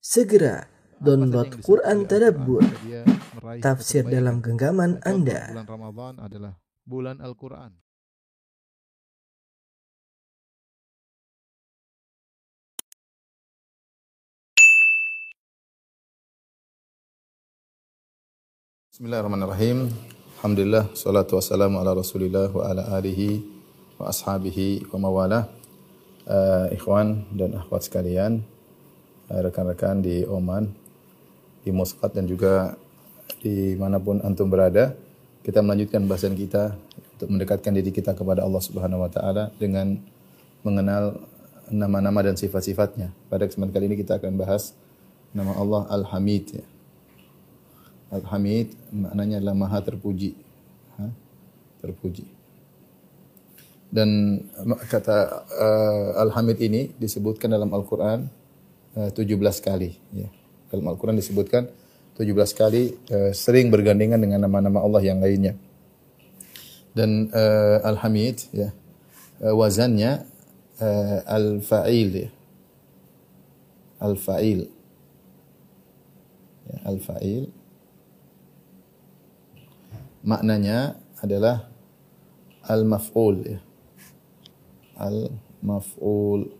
Segera 0.00 0.64
download 0.96 1.60
Quran 1.60 2.08
Tadabbur, 2.08 2.64
tafsir 3.60 4.00
dalam 4.08 4.40
genggaman 4.40 4.96
Anda. 5.04 5.52
Bulan 5.52 5.68
Ramadan 5.68 6.14
adalah 6.24 6.52
bulan 6.88 7.20
Al-Quran. 7.20 7.76
Bismillahirrahmanirrahim. 18.88 19.92
Alhamdulillah, 20.40 20.96
salatu 20.96 21.36
wassalamu 21.36 21.76
ala 21.76 21.92
rasulillah 21.92 22.48
wa 22.48 22.72
ala 22.72 22.88
alihi 22.96 23.44
wa 24.00 24.08
ashabihi 24.08 24.88
wa 24.96 24.96
mawalah. 24.96 25.44
Uh, 26.24 26.72
ikhwan 26.72 27.28
dan 27.36 27.52
akhwat 27.52 27.84
sekalian, 27.84 28.48
rekan-rekan 29.30 30.02
di 30.02 30.26
Oman, 30.26 30.66
di 31.62 31.70
Muscat 31.70 32.10
dan 32.10 32.26
juga 32.26 32.74
di 33.38 33.78
mana 33.78 34.02
pun 34.02 34.18
antum 34.26 34.50
berada, 34.50 34.92
kita 35.46 35.62
melanjutkan 35.62 36.04
bahasan 36.04 36.34
kita 36.34 36.74
untuk 37.16 37.28
mendekatkan 37.30 37.72
diri 37.72 37.94
kita 37.94 38.12
kepada 38.12 38.42
Allah 38.42 38.60
Subhanahu 38.60 39.06
wa 39.06 39.10
taala 39.12 39.54
dengan 39.56 39.96
mengenal 40.66 41.16
nama-nama 41.70 42.26
dan 42.26 42.34
sifat-sifatnya. 42.34 43.14
Pada 43.30 43.46
kesempatan 43.46 43.72
kali 43.72 43.84
ini 43.94 43.96
kita 43.96 44.18
akan 44.18 44.34
bahas 44.34 44.74
nama 45.30 45.54
Allah 45.54 45.86
Al-Hamid 45.88 46.44
ya. 46.58 46.66
Al-Hamid 48.10 48.74
maknanya 48.90 49.38
adalah 49.38 49.54
maha 49.54 49.78
terpuji. 49.78 50.34
Ha? 50.98 51.06
Terpuji. 51.78 52.26
Dan 53.90 54.42
kata 54.90 55.46
uh, 55.46 56.22
Al-Hamid 56.26 56.58
ini 56.58 56.90
disebutkan 56.98 57.54
dalam 57.54 57.70
Al-Quran 57.70 58.39
17 58.94 59.38
kali. 59.62 59.96
Ya. 60.10 60.28
Dalam 60.70 60.86
Al-Quran 60.90 61.18
disebutkan 61.18 61.70
17 62.18 62.34
kali 62.58 62.94
uh, 63.10 63.30
sering 63.32 63.70
bergandengan 63.70 64.18
dengan 64.20 64.44
nama-nama 64.44 64.82
Allah 64.82 65.02
yang 65.02 65.22
lainnya. 65.22 65.54
Dan 66.90 67.30
uh, 67.30 67.78
Al-Hamid 67.86 68.50
ya, 68.50 68.74
wazannya 69.38 70.26
uh, 70.82 71.18
Al-Fa'il 71.24 72.10
ya. 72.26 72.30
Al-Fa'il. 74.02 74.66
Ya, 76.66 76.76
Al-Fa'il 76.86 77.60
maknanya 80.20 81.00
adalah 81.20 81.68
al-maf'ul 82.64 83.36
ya. 83.44 83.60
Al-maf'ul. 85.00 86.59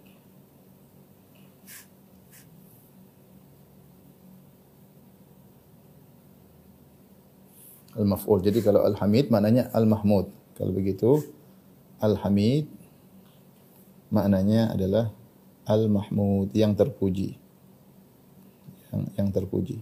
Al-maf'ul. 7.98 8.38
Jadi 8.38 8.62
kalau 8.62 8.86
al-hamid 8.86 9.34
maknanya 9.34 9.66
al-mahmud. 9.74 10.30
Kalau 10.54 10.70
begitu 10.70 11.26
al-hamid 11.98 12.70
maknanya 14.14 14.70
adalah 14.70 15.10
al-mahmud 15.66 16.54
yang 16.54 16.78
terpuji. 16.78 17.34
Yang, 18.90 19.02
yang 19.18 19.28
terpuji. 19.34 19.78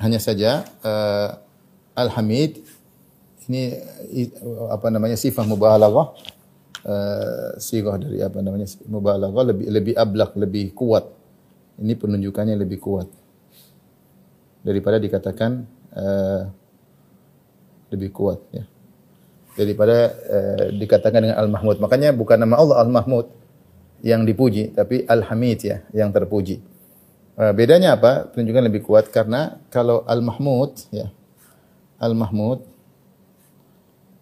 Hanya 0.00 0.18
saja 0.18 0.66
uh, 0.82 1.30
Al-Hamid 1.94 2.58
ini 3.46 3.78
apa 4.66 4.90
namanya 4.90 5.14
sifat 5.14 5.46
mubalaghah 5.46 6.10
uh, 6.82 7.54
sifat 7.62 8.02
dari 8.02 8.18
apa 8.18 8.42
namanya 8.42 8.66
mubalaghah 8.90 9.54
lebih 9.54 9.66
lebih 9.70 9.94
ablak, 9.94 10.34
lebih 10.34 10.74
kuat. 10.74 11.06
Ini 11.78 11.94
penunjukannya 11.94 12.58
lebih 12.58 12.82
kuat 12.82 13.06
daripada 14.64 14.96
dikatakan 14.96 15.68
uh, 15.92 16.48
lebih 17.92 18.10
kuat 18.10 18.40
ya. 18.50 18.64
Daripada 19.54 20.10
uh, 20.10 20.64
dikatakan 20.74 21.20
dengan 21.22 21.38
Al-Mahmud. 21.38 21.78
Makanya 21.78 22.10
bukan 22.10 22.40
nama 22.40 22.58
Allah 22.58 22.82
Al-Mahmud 22.82 23.30
yang 24.02 24.26
dipuji, 24.26 24.74
tapi 24.74 25.06
Al-Hamid 25.06 25.58
ya, 25.62 25.86
yang 25.94 26.10
terpuji. 26.10 26.58
Uh, 27.38 27.52
bedanya 27.54 27.94
apa? 27.94 28.26
Penunjukan 28.32 28.64
lebih 28.66 28.82
kuat 28.82 29.12
karena 29.12 29.62
kalau 29.70 30.02
Al-Mahmud 30.08 30.90
ya. 30.90 31.12
Al-Mahmud 32.02 32.66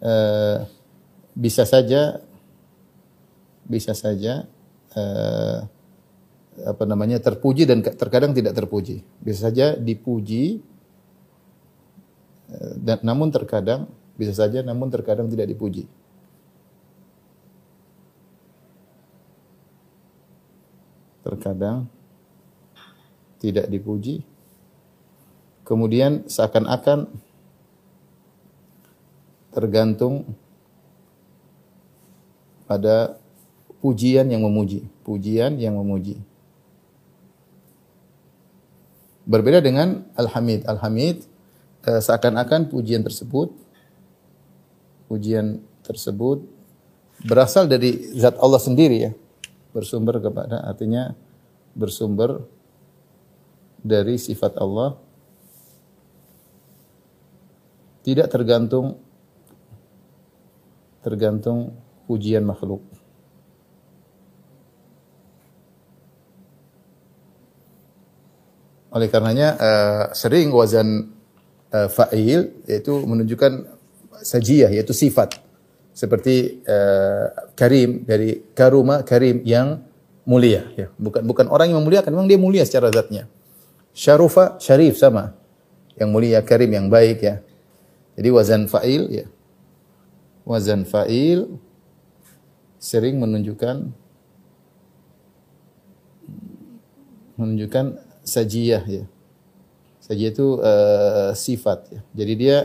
uh, 0.04 0.68
bisa 1.32 1.64
saja 1.64 2.20
bisa 3.64 3.96
saja 3.96 4.44
uh, 4.92 5.64
apa 6.62 6.86
namanya 6.86 7.18
terpuji 7.18 7.66
dan 7.66 7.82
terkadang 7.82 8.32
tidak 8.32 8.54
terpuji. 8.54 9.02
Bisa 9.18 9.50
saja 9.50 9.74
dipuji 9.74 10.62
uh, 12.50 12.74
dan 12.78 13.02
namun 13.02 13.34
terkadang 13.34 13.90
bisa 14.14 14.36
saja 14.36 14.62
namun 14.62 14.88
terkadang 14.88 15.26
tidak 15.26 15.50
dipuji. 15.50 15.90
Terkadang 21.22 21.86
tidak 23.42 23.66
dipuji. 23.66 24.22
Kemudian 25.62 26.26
seakan-akan 26.26 27.10
tergantung 29.54 30.34
pada 32.66 33.18
pujian 33.82 34.30
yang 34.30 34.42
memuji, 34.46 34.86
pujian 35.02 35.58
yang 35.58 35.74
memuji. 35.78 36.22
Berbeda 39.32 39.64
dengan 39.64 40.04
Al-Hamid. 40.12 40.68
Al-Hamid 40.68 41.24
eh, 41.88 42.00
seakan-akan 42.04 42.68
pujian 42.68 43.00
tersebut 43.00 43.48
pujian 45.08 45.60
tersebut 45.84 46.40
berasal 47.24 47.64
dari 47.68 48.12
zat 48.12 48.36
Allah 48.36 48.60
sendiri 48.60 48.96
ya. 49.08 49.12
Bersumber 49.72 50.20
kepada 50.20 50.60
artinya 50.68 51.16
bersumber 51.72 52.44
dari 53.80 54.20
sifat 54.20 54.60
Allah 54.60 55.00
tidak 58.04 58.28
tergantung 58.28 59.00
tergantung 61.00 61.72
pujian 62.04 62.44
makhluk. 62.44 62.84
Oleh 68.92 69.08
karenanya 69.08 69.48
uh, 69.56 70.04
sering 70.12 70.52
wazan 70.52 71.08
uh, 71.72 71.88
fa'il 71.88 72.52
yaitu 72.68 72.92
menunjukkan 72.92 73.72
sajiyah 74.20 74.68
yaitu 74.68 74.92
sifat. 74.92 75.40
Seperti 75.92 76.60
uh, 76.68 77.52
karim 77.56 78.04
dari 78.04 78.44
karuma 78.52 79.00
karim 79.00 79.40
yang 79.48 79.80
mulia. 80.28 80.68
Ya 80.76 80.92
bukan 81.00 81.24
bukan 81.24 81.46
orang 81.48 81.72
yang 81.72 81.80
memuliakan 81.80 82.12
memang 82.12 82.28
dia 82.28 82.36
mulia 82.36 82.64
secara 82.68 82.92
zatnya. 82.92 83.28
Syarufa 83.96 84.60
syarif 84.60 85.00
sama. 85.00 85.36
Yang 85.96 86.08
mulia 86.12 86.40
karim 86.44 86.72
yang 86.72 86.88
baik 86.92 87.24
ya. 87.24 87.40
Jadi 88.16 88.28
wazan 88.28 88.68
fa'il 88.68 89.08
ya. 89.08 89.26
Wazan 90.44 90.84
fa'il 90.84 91.48
sering 92.76 93.16
menunjukkan 93.20 93.88
menunjukkan 97.40 98.11
sajiyah 98.22 98.84
ya. 98.86 99.04
Sajiyah 100.02 100.30
itu 100.34 100.46
uh, 100.58 101.30
sifat 101.34 101.78
ya. 101.90 102.00
Jadi 102.22 102.32
dia 102.38 102.56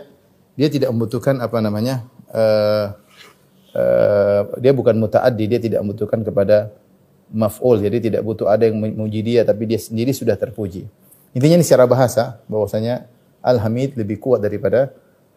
dia 0.58 0.68
tidak 0.74 0.90
membutuhkan 0.90 1.38
apa 1.38 1.58
namanya 1.62 2.06
uh, 2.34 2.98
uh, 3.78 4.42
dia 4.58 4.74
bukan 4.74 4.98
mutaaddi 4.98 5.46
dia 5.46 5.60
tidak 5.62 5.86
membutuhkan 5.86 6.26
kepada 6.26 6.74
maf'ul. 7.30 7.78
Jadi 7.82 8.10
tidak 8.10 8.22
butuh 8.26 8.50
ada 8.50 8.66
yang 8.66 8.80
memuji 8.80 9.22
dia 9.22 9.42
tapi 9.46 9.70
dia 9.70 9.78
sendiri 9.78 10.16
sudah 10.16 10.34
terpuji. 10.40 10.88
Intinya 11.36 11.62
ini 11.62 11.66
secara 11.66 11.86
bahasa 11.86 12.42
bahwasanya 12.50 13.06
al-hamid 13.46 13.94
lebih 13.94 14.18
kuat 14.18 14.42
daripada 14.42 14.96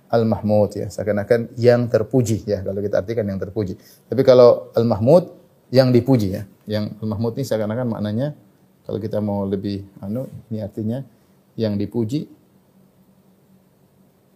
al-mahmud 0.09 0.73
ya. 0.75 0.87
Seakan-akan 0.89 1.55
yang 1.61 1.87
terpuji 1.87 2.47
ya. 2.49 2.65
Kalau 2.65 2.81
kita 2.81 3.05
artikan 3.05 3.25
yang 3.29 3.37
terpuji. 3.37 3.77
Tapi 4.09 4.23
kalau 4.25 4.73
al-mahmud 4.73 5.31
yang 5.71 5.93
dipuji 5.93 6.35
ya. 6.35 6.43
Yang 6.65 6.97
al-mahmud 7.03 7.37
ini 7.37 7.45
seakan-akan 7.45 7.87
maknanya 7.87 8.33
kalau 8.85 8.99
kita 8.99 9.19
mau 9.23 9.45
lebih 9.47 9.85
anu 10.03 10.27
ini 10.51 10.65
artinya 10.65 11.05
yang 11.55 11.77
dipuji 11.77 12.41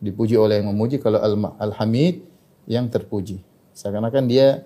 dipuji 0.05 0.37
oleh 0.37 0.61
yang 0.61 0.69
memuji. 0.69 1.01
Kalau 1.01 1.17
al-hamid 1.57 2.21
yang 2.69 2.93
terpuji. 2.93 3.41
Seakan-akan 3.73 4.29
dia 4.29 4.61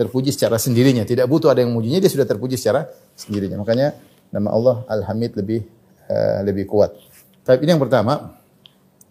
terpuji 0.00 0.32
secara 0.32 0.56
sendirinya. 0.56 1.04
Tidak 1.04 1.28
butuh 1.28 1.52
ada 1.52 1.60
yang 1.60 1.76
memujinya 1.76 2.00
dia 2.00 2.08
sudah 2.08 2.24
terpuji 2.24 2.56
secara 2.56 2.88
sendirinya. 3.12 3.60
Makanya 3.60 3.92
nama 4.32 4.48
Allah 4.50 4.76
al-hamid 4.88 5.36
lebih 5.36 5.68
uh, 6.08 6.40
lebih 6.42 6.64
kuat. 6.64 6.96
Tapi 7.44 7.68
ini 7.68 7.76
yang 7.76 7.82
pertama. 7.84 8.40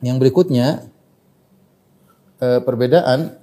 Yang 0.04 0.18
berikutnya 0.20 0.84
uh, 2.44 2.60
perbedaan 2.60 3.40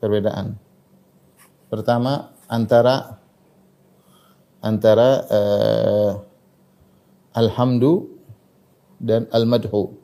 perbedaan. 0.00 0.56
Pertama 1.68 2.32
antara 2.48 3.20
antara 4.66 5.22
uh, 5.30 6.10
alhamdu 7.30 8.10
dan 8.98 9.30
al-madhu. 9.30 9.94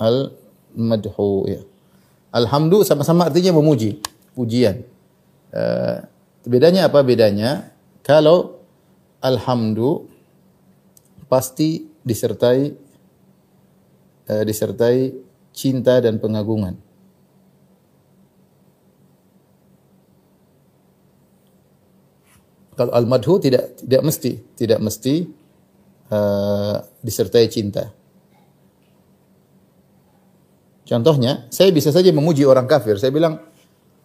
Al-madhu 0.00 1.50
ya. 1.50 1.60
Alhamdu 2.32 2.86
sama-sama 2.86 3.28
artinya 3.28 3.52
memuji, 3.52 4.00
pujian. 4.32 4.86
Uh, 5.52 6.06
bedanya 6.48 6.88
apa 6.88 7.04
bedanya? 7.04 7.74
Kalau 8.00 8.64
alhamdu 9.20 10.08
pasti 11.28 11.90
disertai 12.06 12.72
uh, 14.30 14.42
disertai 14.46 15.12
cinta 15.50 15.98
dan 15.98 16.22
pengagungan. 16.22 16.87
Kalau 22.78 22.94
al-madhu 22.94 23.42
tidak 23.42 23.74
tidak 23.74 24.06
mesti, 24.06 24.38
tidak 24.54 24.78
mesti 24.78 25.26
uh, 26.14 26.78
disertai 27.02 27.50
cinta. 27.50 27.90
Contohnya, 30.86 31.50
saya 31.50 31.74
bisa 31.74 31.90
saja 31.90 32.14
memuji 32.14 32.46
orang 32.46 32.70
kafir. 32.70 32.96
Saya 33.02 33.10
bilang 33.10 33.42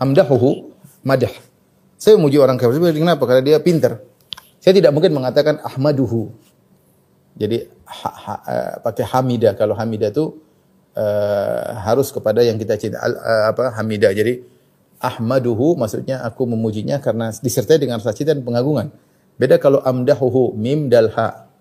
amdahuhu 0.02 0.74
madah. 1.06 1.32
Saya 2.02 2.18
memuji 2.18 2.42
orang 2.42 2.58
kafir. 2.58 2.82
Saya 2.82 2.92
bilang 2.92 3.14
kenapa? 3.14 3.24
Karena 3.30 3.44
dia 3.46 3.58
pintar. 3.62 4.02
Saya 4.58 4.74
tidak 4.74 4.90
mungkin 4.90 5.14
mengatakan 5.14 5.62
ahmaduhu. 5.62 6.34
Jadi 7.38 7.70
ha, 7.86 8.10
ha, 8.10 8.34
uh, 8.42 8.74
pakai 8.82 9.06
hamida. 9.06 9.54
Kalau 9.54 9.78
hamida 9.78 10.10
itu 10.10 10.34
uh, 10.98 11.78
harus 11.88 12.10
kepada 12.10 12.42
yang 12.42 12.58
kita 12.58 12.76
cinta. 12.76 13.00
Uh, 13.00 13.54
apa 13.54 13.72
hamida. 13.80 14.10
Jadi 14.12 14.44
ahmaduhu 15.04 15.76
maksudnya 15.76 16.24
aku 16.24 16.48
memujinya 16.48 17.04
karena 17.04 17.36
disertai 17.36 17.76
dengan 17.76 18.00
rasa 18.00 18.16
cinta 18.16 18.32
dan 18.32 18.48
pengagungan. 18.48 18.96
Beda 19.36 19.60
kalau 19.60 19.84
amdahuhu 19.84 20.56
mim 20.56 20.88
dal 20.88 21.12
ha. 21.12 21.52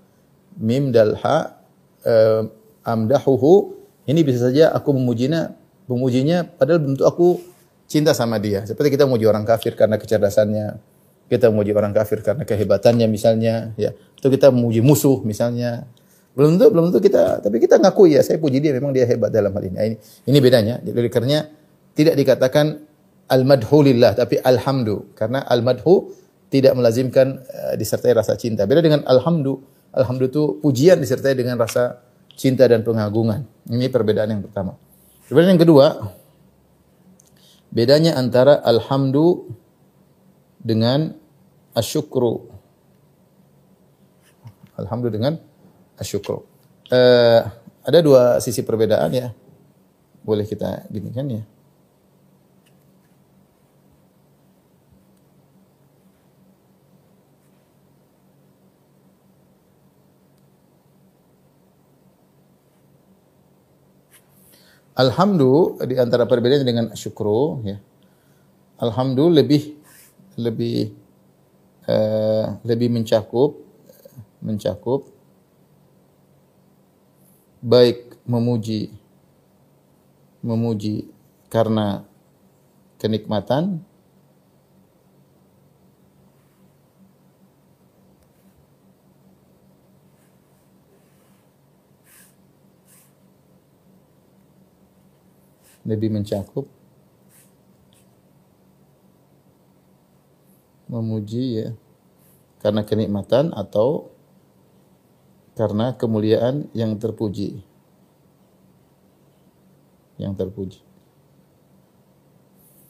Mim 0.62 0.94
dal 0.94 1.18
ha 1.18 1.58
uh, 2.06 2.42
amdahuhu 2.86 3.74
ini 4.06 4.22
bisa 4.22 4.46
saja 4.46 4.70
aku 4.70 4.94
memujinya 4.94 5.50
memujinya 5.90 6.46
padahal 6.46 6.78
bentuk 6.78 7.02
aku 7.02 7.42
cinta 7.90 8.14
sama 8.16 8.38
dia. 8.38 8.64
Seperti 8.64 8.94
kita 8.94 9.04
memuji 9.04 9.28
orang 9.28 9.44
kafir 9.44 9.76
karena 9.76 10.00
kecerdasannya, 10.00 10.80
kita 11.28 11.52
memuji 11.52 11.76
orang 11.76 11.92
kafir 11.92 12.24
karena 12.24 12.48
kehebatannya 12.48 13.04
misalnya, 13.04 13.76
ya. 13.76 13.92
Atau 14.16 14.32
kita 14.32 14.48
memuji 14.48 14.80
musuh 14.80 15.20
misalnya. 15.26 15.84
Belum 16.32 16.56
tentu 16.56 16.72
belum 16.72 16.88
tentu 16.88 17.04
kita 17.04 17.44
tapi 17.44 17.60
kita 17.60 17.76
ngaku 17.76 18.08
ya 18.08 18.24
saya 18.24 18.40
puji 18.40 18.64
dia 18.64 18.72
memang 18.72 18.88
dia 18.96 19.04
hebat 19.04 19.28
dalam 19.28 19.52
hal 19.52 19.68
ini. 19.68 19.76
Ini 19.76 19.96
ini 20.32 20.38
bedanya. 20.40 20.80
Jadi 20.80 21.08
karena 21.12 21.44
tidak 21.92 22.14
dikatakan 22.16 22.80
al-madhu 23.32 23.80
lillah 23.80 24.12
tapi 24.12 24.36
alhamdu 24.44 25.16
karena 25.16 25.40
al-madhu 25.48 26.12
tidak 26.52 26.76
melazimkan 26.76 27.40
uh, 27.40 27.74
disertai 27.80 28.12
rasa 28.12 28.36
cinta. 28.36 28.68
Beda 28.68 28.84
dengan 28.84 29.00
alhamdu. 29.08 29.64
Alhamdu 29.96 30.28
itu 30.28 30.42
pujian 30.60 31.00
disertai 31.00 31.32
dengan 31.32 31.56
rasa 31.56 32.04
cinta 32.36 32.68
dan 32.68 32.84
pengagungan. 32.84 33.48
Ini 33.72 33.88
perbedaan 33.88 34.28
yang 34.36 34.44
pertama. 34.44 34.76
Perbedaan 35.24 35.56
yang 35.56 35.62
kedua, 35.64 36.12
bedanya 37.72 38.20
antara 38.20 38.60
alhamdu 38.60 39.48
dengan 40.60 41.16
asyukru. 41.72 42.52
Alhamdu 44.76 45.08
dengan 45.08 45.40
asyukru. 45.96 46.44
Uh, 46.92 47.40
ada 47.80 47.98
dua 48.04 48.44
sisi 48.44 48.60
perbedaan 48.60 49.08
ya. 49.12 49.32
Boleh 50.20 50.44
kita 50.44 50.84
gini 50.92 51.08
kan 51.16 51.26
ya. 51.32 51.42
Alhamdu 64.92 65.80
di 65.88 65.96
antara 65.96 66.28
perbedaannya 66.28 66.68
dengan 66.68 66.86
syukru 66.92 67.64
ya. 67.64 67.80
Alhamdu 68.76 69.32
lebih 69.32 69.78
lebih 70.36 70.92
uh, 71.88 72.60
lebih 72.66 72.92
mencakup 72.92 73.56
mencakup 74.42 75.08
baik 77.62 78.18
memuji 78.26 78.90
memuji 80.42 81.08
karena 81.46 82.02
kenikmatan 82.98 83.86
lebih 95.82 96.14
mencakup. 96.14 96.66
Memuji 100.90 101.44
ya. 101.62 101.68
Karena 102.62 102.86
kenikmatan 102.86 103.50
atau 103.50 104.14
karena 105.58 105.92
kemuliaan 105.98 106.70
yang 106.72 106.94
terpuji. 106.94 107.66
Yang 110.20 110.32
terpuji. 110.38 110.80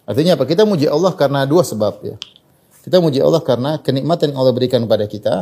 Artinya 0.05 0.37
apa? 0.37 0.45
Kita 0.45 0.69
muji 0.69 0.91
Allah 0.91 1.15
karena 1.17 1.49
dua 1.49 1.65
sebab 1.65 2.05
ya. 2.05 2.17
Kita 2.83 2.99
muji 2.99 3.23
Allah 3.23 3.41
karena 3.41 3.79
kenikmatan 3.79 4.35
yang 4.35 4.39
Allah 4.43 4.53
berikan 4.53 4.83
kepada 4.83 5.07
kita 5.07 5.35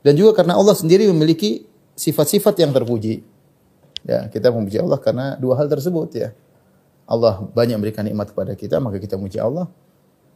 dan 0.00 0.12
juga 0.14 0.38
karena 0.38 0.54
Allah 0.54 0.72
sendiri 0.72 1.10
memiliki 1.10 1.66
sifat-sifat 1.98 2.54
yang 2.62 2.70
terpuji. 2.70 3.26
Ya 4.06 4.30
kita 4.30 4.54
memuji 4.54 4.80
Allah 4.80 4.96
karena 4.96 5.36
dua 5.36 5.58
hal 5.60 5.68
tersebut 5.68 6.08
ya 6.16 6.32
Allah 7.10 7.42
banyak 7.42 7.74
memberikan 7.74 8.06
nikmat 8.06 8.30
kepada 8.30 8.54
kita, 8.54 8.78
maka 8.78 9.02
kita 9.02 9.18
muji 9.18 9.42
Allah. 9.42 9.66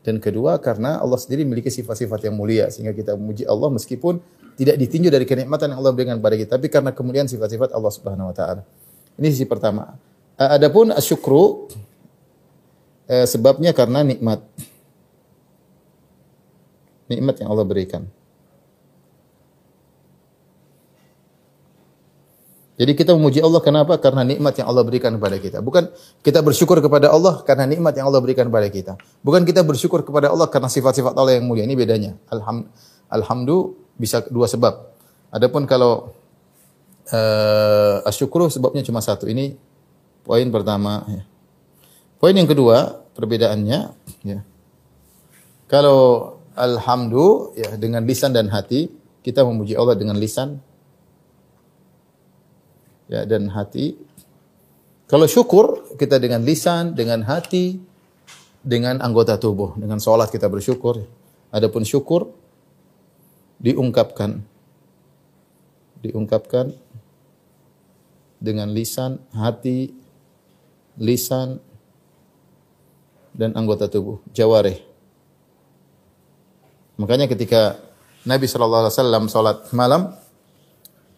Dan 0.03 0.19
kedua, 0.19 0.59
karena 0.59 0.99
Allah 0.99 1.17
sendiri 1.17 1.47
memiliki 1.47 1.71
sifat-sifat 1.71 2.27
yang 2.27 2.35
mulia, 2.35 2.67
sehingga 2.69 2.91
kita 2.91 3.15
memuji 3.15 3.47
Allah 3.47 3.71
meskipun 3.73 4.19
tidak 4.59 4.77
ditinjau 4.83 5.09
dari 5.09 5.23
kenikmatan 5.23 5.71
yang 5.71 5.79
Allah 5.79 5.95
berikan 5.95 6.19
kepada 6.19 6.35
kita, 6.35 6.51
tapi 6.59 6.67
karena 6.69 6.91
kemuliaan 6.91 7.31
sifat-sifat 7.31 7.71
Allah 7.71 7.93
Subhanahu 7.95 8.29
wa 8.29 8.35
taala. 8.35 8.63
Ini 9.15 9.31
sisi 9.31 9.47
pertama. 9.47 9.95
Adapun 10.35 10.91
asyukru 10.91 11.71
eh, 13.07 13.25
sebabnya 13.25 13.71
karena 13.71 14.03
nikmat. 14.03 14.43
Nikmat 17.07 17.35
yang 17.39 17.55
Allah 17.55 17.65
berikan. 17.65 18.03
Jadi 22.75 22.93
kita 22.99 23.15
memuji 23.15 23.39
Allah 23.39 23.63
kenapa? 23.63 23.95
Karena 24.03 24.27
nikmat 24.27 24.59
yang 24.59 24.67
Allah 24.67 24.83
berikan 24.83 25.15
kepada 25.15 25.39
kita. 25.39 25.59
Bukan 25.63 25.95
kita 26.27 26.43
bersyukur 26.43 26.83
kepada 26.83 27.07
Allah 27.15 27.39
karena 27.47 27.71
nikmat 27.71 27.95
yang 27.95 28.11
Allah 28.11 28.19
berikan 28.19 28.51
kepada 28.51 28.67
kita. 28.67 28.93
Bukan 29.23 29.47
kita 29.47 29.63
bersyukur 29.63 30.03
kepada 30.03 30.35
Allah 30.35 30.51
karena 30.51 30.67
sifat-sifat 30.67 31.15
Allah 31.15 31.39
yang 31.39 31.47
mulia. 31.47 31.63
Ini 31.63 31.79
bedanya. 31.79 32.19
Alham, 32.27 32.67
bisa 33.95 34.27
dua 34.27 34.51
sebab. 34.51 34.91
Adapun 35.31 35.71
kalau 35.71 36.19
uh, 37.15 38.03
sebabnya 38.51 38.83
cuma 38.83 38.99
satu. 38.99 39.31
Ini 39.31 39.55
poin 40.27 40.51
pertama. 40.51 41.07
Ya. 41.07 41.23
Poin 42.19 42.35
yang 42.35 42.51
kedua 42.51 43.07
perbedaannya. 43.15 43.79
Ya. 44.27 44.43
Kalau 45.71 46.43
alhamdulillah 46.59 47.55
ya 47.55 47.71
dengan 47.79 48.03
lisan 48.03 48.35
dan 48.35 48.51
hati 48.51 48.91
kita 49.23 49.47
memuji 49.47 49.79
Allah 49.79 49.95
dengan 49.95 50.19
lisan 50.19 50.59
ya 53.09 53.25
dan 53.29 53.53
hati. 53.53 53.97
Kalau 55.05 55.29
syukur 55.29 55.97
kita 56.01 56.17
dengan 56.17 56.43
lisan, 56.43 56.97
dengan 56.97 57.23
hati, 57.29 57.77
dengan 58.65 59.05
anggota 59.05 59.37
tubuh, 59.37 59.77
dengan 59.77 60.01
sholat 60.01 60.33
kita 60.33 60.49
bersyukur. 60.49 61.05
Adapun 61.53 61.85
syukur 61.85 62.33
diungkapkan, 63.61 64.43
diungkapkan 66.03 66.75
dengan 68.43 68.73
lisan, 68.73 69.23
hati, 69.31 69.93
lisan, 70.99 71.61
dan 73.35 73.55
anggota 73.55 73.87
tubuh, 73.87 74.19
jawareh. 74.31 74.79
Makanya 76.97 77.27
ketika 77.27 77.79
Nabi 78.25 78.47
Shallallahu 78.47 78.89
Alaihi 78.89 78.97
Wasallam 78.97 79.25
sholat 79.27 79.59
malam, 79.75 80.15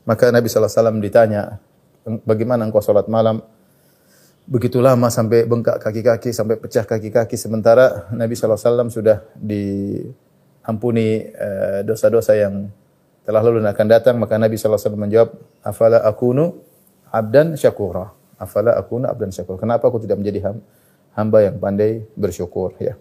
maka 0.08 0.32
Nabi 0.32 0.48
Shallallahu 0.48 0.72
Alaihi 0.72 0.80
Wasallam 0.80 0.98
ditanya, 1.04 1.42
bagaimana 2.24 2.64
engkau 2.66 2.80
sholat 2.80 3.10
malam 3.10 3.42
begitu 4.46 4.78
lama 4.78 5.10
sampai 5.10 5.42
bengkak 5.42 5.82
kaki-kaki 5.82 6.30
sampai 6.30 6.54
pecah 6.54 6.86
kaki-kaki 6.86 7.34
sementara 7.34 8.06
Nabi 8.14 8.38
SAW 8.38 8.86
sudah 8.88 9.26
diampuni 9.34 11.26
eh, 11.34 11.82
dosa-dosa 11.82 12.38
yang 12.38 12.70
telah 13.26 13.42
lalu 13.42 13.58
dan 13.58 13.74
akan 13.74 13.86
datang 13.90 14.14
maka 14.22 14.38
Nabi 14.38 14.54
SAW 14.54 14.94
menjawab 14.94 15.34
afala 15.66 15.98
akunu 16.06 16.62
abdan 17.10 17.58
syakura 17.58 18.14
afala 18.38 18.78
akunu 18.78 19.10
abdan 19.10 19.34
syakura 19.34 19.58
kenapa 19.58 19.90
aku 19.90 19.98
tidak 19.98 20.22
menjadi 20.22 20.54
hamba 21.16 21.48
yang 21.48 21.56
pandai 21.56 22.04
bersyukur 22.14 22.76
ya. 22.78 22.94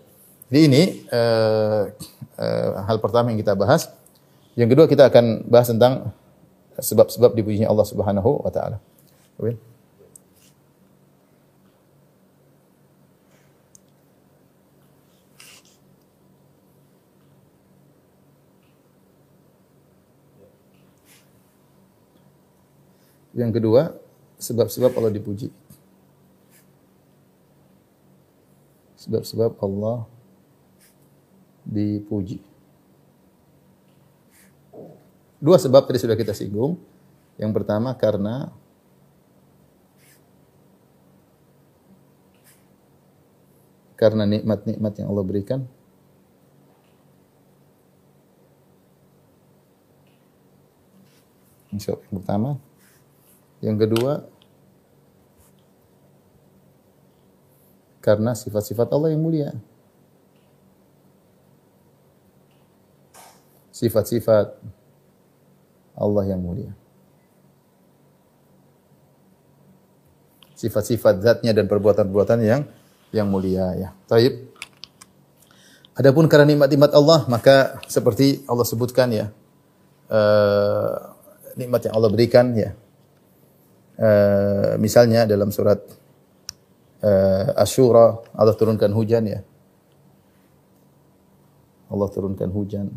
Jadi 0.47 0.61
ini 0.71 0.83
uh, 1.11 1.91
uh, 2.39 2.69
hal 2.87 2.97
pertama 3.03 3.35
yang 3.35 3.39
kita 3.43 3.53
bahas. 3.53 3.91
Yang 4.55 4.69
kedua 4.77 4.85
kita 4.87 5.03
akan 5.11 5.43
bahas 5.51 5.67
tentang 5.67 6.15
sebab-sebab 6.79 7.35
dipujinya 7.35 7.67
Allah 7.67 7.83
Subhanahu 7.83 8.39
wa 8.39 8.51
taala. 8.53 8.79
Yang 23.35 23.59
kedua, 23.59 23.91
sebab-sebab 24.39 24.95
Allah 24.95 25.11
dipuji. 25.11 25.51
Sebab-sebab 28.95 29.59
Allah 29.59 30.07
dipuji. 31.67 32.39
Dua 35.43 35.59
sebab 35.59 35.83
tadi 35.83 35.99
sudah 35.99 36.15
kita 36.15 36.31
singgung. 36.31 36.79
Yang 37.35 37.51
pertama 37.59 37.91
karena 37.91 38.55
karena 43.95 44.27
nikmat-nikmat 44.27 44.93
yang 44.99 45.07
Allah 45.11 45.25
berikan. 45.25 45.63
Yang 51.75 51.99
pertama. 52.07 52.55
Yang 53.59 53.77
kedua, 53.87 54.11
karena 58.05 58.37
sifat-sifat 58.37 58.93
Allah 58.93 59.17
yang 59.17 59.25
mulia. 59.25 59.49
Sifat-sifat 63.73 64.61
Allah 65.97 66.23
yang 66.29 66.37
mulia. 66.37 66.69
Sifat-sifat 70.53 71.19
zatnya 71.25 71.51
dan 71.51 71.65
perbuatan-perbuatan 71.65 72.39
yang 72.45 72.61
yang 73.15 73.31
mulia 73.31 73.71
ya. 73.79 73.89
Taib. 74.11 74.51
Adapun 75.95 76.27
karena 76.27 76.43
nikmat-nikmat 76.51 76.91
Allah 76.91 77.23
maka 77.31 77.79
seperti 77.87 78.43
Allah 78.51 78.67
sebutkan 78.67 79.07
ya. 79.15 79.31
Uh, 80.11 81.15
nikmat 81.55 81.87
yang 81.87 81.95
Allah 81.95 82.11
berikan 82.11 82.51
ya 82.53 82.75
Uh, 83.95 84.75
misalnya 84.75 85.23
dalam 85.23 85.55
surat 85.55 85.79
uh, 86.99 87.47
Asyura 87.55 88.19
Allah 88.35 88.51
turunkan 88.51 88.91
hujan 88.91 89.23
ya. 89.23 89.39
Allah 91.87 92.07
turunkan 92.11 92.51
hujan. 92.51 92.91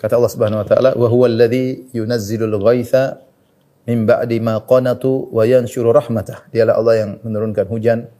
Kata 0.00 0.16
Allah 0.16 0.32
Subhanahu 0.32 0.64
wa 0.64 0.68
taala, 0.68 0.90
"Wa 0.96 1.08
huwa 1.12 1.28
alladhi 1.28 1.92
yunazzilul 1.92 2.56
ghaitha 2.56 3.25
min 3.86 4.04
ba'di 4.04 4.42
ma 4.42 4.60
qanatu 4.60 5.30
wa 5.30 5.46
yanshuru 5.46 5.94
rahmatah." 5.94 6.50
Dialah 6.50 6.74
Allah 6.76 6.94
yang 7.00 7.10
menurunkan 7.22 7.66
hujan 7.70 8.10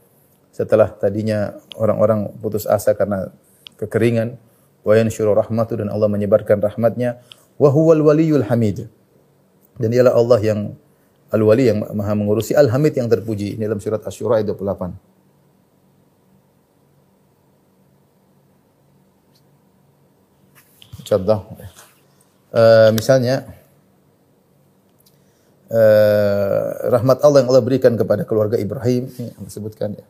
setelah 0.55 0.89
tadinya 0.95 1.53
orang-orang 1.77 2.33
putus 2.41 2.65
asa 2.65 2.97
karena 2.97 3.29
kekeringan, 3.77 4.41
wa 4.87 4.95
yanshuru 4.95 5.35
rahmatu 5.35 5.77
dan 5.77 5.91
Allah 5.91 6.07
menyebarkan 6.07 6.63
rahmatnya 6.63 7.21
wa 7.59 7.69
huwal 7.69 8.01
waliyul 8.07 8.47
hamid. 8.47 8.87
Dan 9.77 9.93
ialah 9.93 10.15
Allah 10.17 10.41
yang 10.41 10.61
al-wali 11.35 11.69
yang 11.69 11.83
maha 11.93 12.15
mengurusi 12.15 12.55
al-hamid 12.55 12.95
yang 12.95 13.11
terpuji. 13.11 13.59
Ini 13.59 13.67
dalam 13.67 13.83
surat 13.83 14.01
Asy-Syura 14.07 14.41
ayat 14.41 14.49
28. 14.55 14.95
Contoh 21.07 21.39
uh, 22.51 22.91
misalnya 22.91 23.47
uh, 25.71 26.91
rahmat 26.91 27.19
Allah 27.23 27.43
yang 27.43 27.49
Allah 27.51 27.65
berikan 27.65 27.95
kepada 27.95 28.23
keluarga 28.29 28.59
Ibrahim 28.59 29.09
ini 29.19 29.33
yang 29.35 29.45
disebutkan 29.47 29.97
ya. 29.97 30.07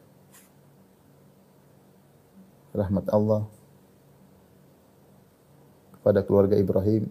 Rahmat 2.76 3.08
Allah 3.08 3.48
kepada 5.96 6.20
keluarga 6.20 6.54
Ibrahim 6.60 7.08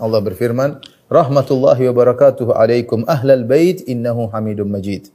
Allah 0.00 0.20
berfirman, 0.24 0.80
Rahmatullahi 1.12 1.92
wa 1.92 1.94
barakatuhu 1.94 2.56
alaikum 2.56 3.04
ahlal 3.04 3.44
bait 3.44 3.84
innahu 3.84 4.32
hamidum 4.32 4.72
majid. 4.72 5.12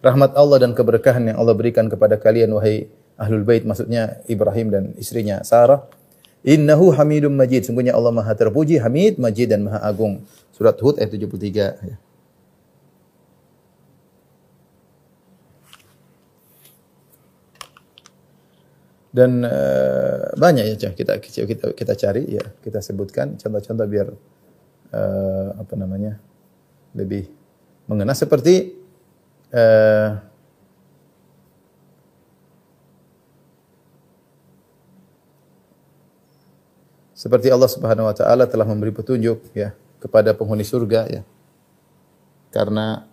Rahmat 0.00 0.32
Allah 0.34 0.66
dan 0.66 0.72
keberkahan 0.72 1.28
yang 1.28 1.36
Allah 1.36 1.52
berikan 1.52 1.86
kepada 1.92 2.16
kalian 2.16 2.50
wahai 2.56 2.88
ahlul 3.20 3.44
bait 3.44 3.62
maksudnya 3.62 4.24
Ibrahim 4.26 4.72
dan 4.72 4.84
istrinya 4.96 5.44
Sarah. 5.44 5.84
Innahu 6.42 6.90
hamidum 6.94 7.34
majid. 7.34 7.62
Sungguhnya 7.66 7.94
Allah 7.94 8.10
Maha 8.10 8.34
terpuji, 8.34 8.82
Hamid, 8.82 9.18
Majid 9.18 9.54
dan 9.54 9.62
Maha 9.62 9.78
Agung. 9.82 10.26
Surat 10.50 10.74
Hud 10.82 10.98
ayat 10.98 11.14
73 11.14 11.86
ya. 11.86 11.96
dan 19.12 19.44
uh, 19.44 20.32
banyak 20.40 20.72
ya 20.72 20.90
kita 20.96 21.20
kita 21.20 21.76
kita 21.76 21.92
cari 22.00 22.24
ya 22.32 22.44
kita 22.64 22.80
sebutkan 22.80 23.36
contoh-contoh 23.36 23.84
biar 23.84 24.08
uh, 24.88 25.48
apa 25.60 25.74
namanya 25.76 26.16
lebih 26.96 27.28
mengena 27.92 28.16
seperti 28.16 28.72
uh, 29.52 30.16
seperti 37.22 37.54
Allah 37.54 37.70
Subhanahu 37.70 38.10
wa 38.10 38.14
taala 38.18 38.50
telah 38.50 38.66
memberi 38.66 38.90
petunjuk 38.90 39.54
ya 39.54 39.70
kepada 40.02 40.34
penghuni 40.34 40.66
surga 40.66 41.06
ya 41.06 41.22
karena 42.50 43.06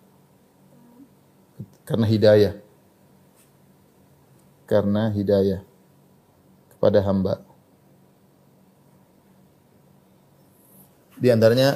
karena 1.86 2.06
hidayah 2.10 2.54
karena 4.70 5.10
hidayah 5.10 5.62
pada 6.78 7.02
hamba. 7.02 7.42
Di 11.20 11.28
antaranya 11.34 11.76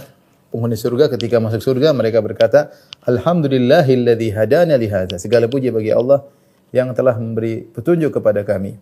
penghuni 0.54 0.80
surga 0.80 1.12
ketika 1.12 1.42
masuk 1.42 1.60
surga 1.60 1.92
mereka 1.92 2.24
berkata, 2.24 2.72
Alhamdulillahilladzi 3.04 4.30
hadana 4.32 4.80
li. 4.80 4.88
Segala 5.20 5.50
puji 5.52 5.74
bagi 5.74 5.92
Allah 5.92 6.24
yang 6.72 6.96
telah 6.96 7.18
memberi 7.20 7.66
petunjuk 7.66 8.14
kepada 8.16 8.46
kami. 8.48 8.80